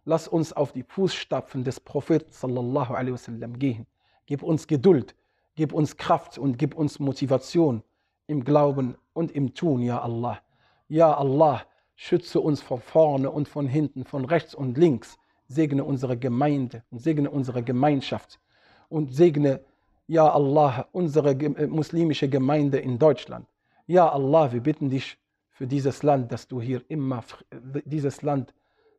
Lass 0.07 0.29
uns 0.29 0.55
auf 0.55 0.73
die 0.73 0.83
Fußstapfen 0.83 1.63
des 1.63 1.79
Propheten 1.79 2.33
sallallahu 2.33 2.95
alaihi 2.95 3.13
wasallam 3.13 3.59
gehen. 3.59 3.87
Gib 4.25 4.43
uns 4.43 4.67
Geduld, 4.67 5.15
gib 5.57 5.75
uns 5.75 5.99
Kraft 5.99 6.39
und 6.39 6.59
gib 6.59 6.75
uns 6.75 6.99
Motivation 6.99 7.83
im 8.27 8.45
Glauben 8.45 8.97
und 9.13 9.33
im 9.33 9.55
Tun, 9.55 9.83
ja 9.83 10.01
Allah. 10.01 10.41
Ja 10.89 11.17
Allah, 11.17 11.63
schütze 11.95 12.41
uns 12.41 12.61
von 12.61 12.81
vorne 12.81 13.31
und 13.31 13.49
von 13.49 13.67
hinten, 13.67 14.05
von 14.05 14.25
rechts 14.25 14.55
und 14.55 14.77
links. 14.79 15.19
Segne 15.49 15.85
unsere 15.85 16.17
Gemeinde 16.17 16.83
und 16.91 17.01
segne 17.01 17.31
unsere 17.31 17.63
Gemeinschaft 17.63 18.41
und 18.89 19.15
segne, 19.15 19.61
ja 20.09 20.29
Allah, 20.29 20.87
unsere 20.93 21.35
muslimische 21.69 22.29
Gemeinde 22.29 22.79
in 22.79 22.99
Deutschland. 22.99 23.47
Ja 23.87 24.09
Allah, 24.09 24.53
wir 24.53 24.61
bitten 24.61 24.91
dich, 24.91 25.19
für 25.57 25.67
dieses 25.67 26.03
Land, 26.03 26.33
dass 26.33 26.47
du 26.49 26.61
hier 26.61 26.83
immer 26.89 27.25
dieses 27.87 28.21
Land 28.21 28.53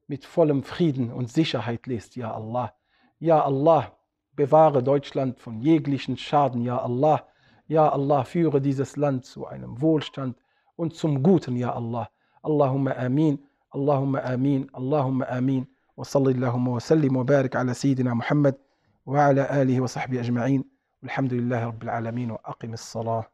mit 0.08 0.26
vollem 0.26 0.64
Frieden 0.64 1.14
und 1.14 1.32
Sicherheit 1.32 1.86
lässt, 1.86 2.16
ja 2.16 2.34
Allah. 2.34 2.74
Ja 3.20 3.44
Allah, 3.44 3.92
bewahre 4.32 4.82
Deutschland 4.82 5.40
von 5.40 5.62
jeglichen 5.62 6.18
Schaden, 6.18 6.64
ja 6.64 6.80
Allah. 6.80 7.28
Ja 7.68 7.90
Allah, 7.90 8.24
führe 8.24 8.62
dieses 8.62 8.96
Land 8.96 9.26
zu 9.26 9.46
einem 9.46 9.82
Wohlstand 9.82 10.38
und 10.76 10.96
zum 10.96 11.22
Guten, 11.24 11.56
ja 11.56 11.74
Allah. 11.74 12.10
Allahumma 12.42 12.92
amin, 12.92 13.40
Allahumma 13.72 14.20
amin, 14.20 14.70
Allahumma 14.74 15.26
amin. 15.26 15.68
وصلى 15.98 16.32
اللهم 16.32 16.68
وسلم 16.68 17.18
وبارك 17.18 17.56
على 17.56 17.74
سيدنا 17.74 18.14
محمد 18.14 18.56
وعلى 19.06 19.62
آله 19.62 19.82
وصحبه 19.82 20.20
أجمعين 20.20 20.64
والحمد 21.04 21.34
لله 21.34 21.66
رب 21.66 21.84
العالمين 21.84 22.32
وأقم 22.32 22.74
الصلاة 22.74 23.26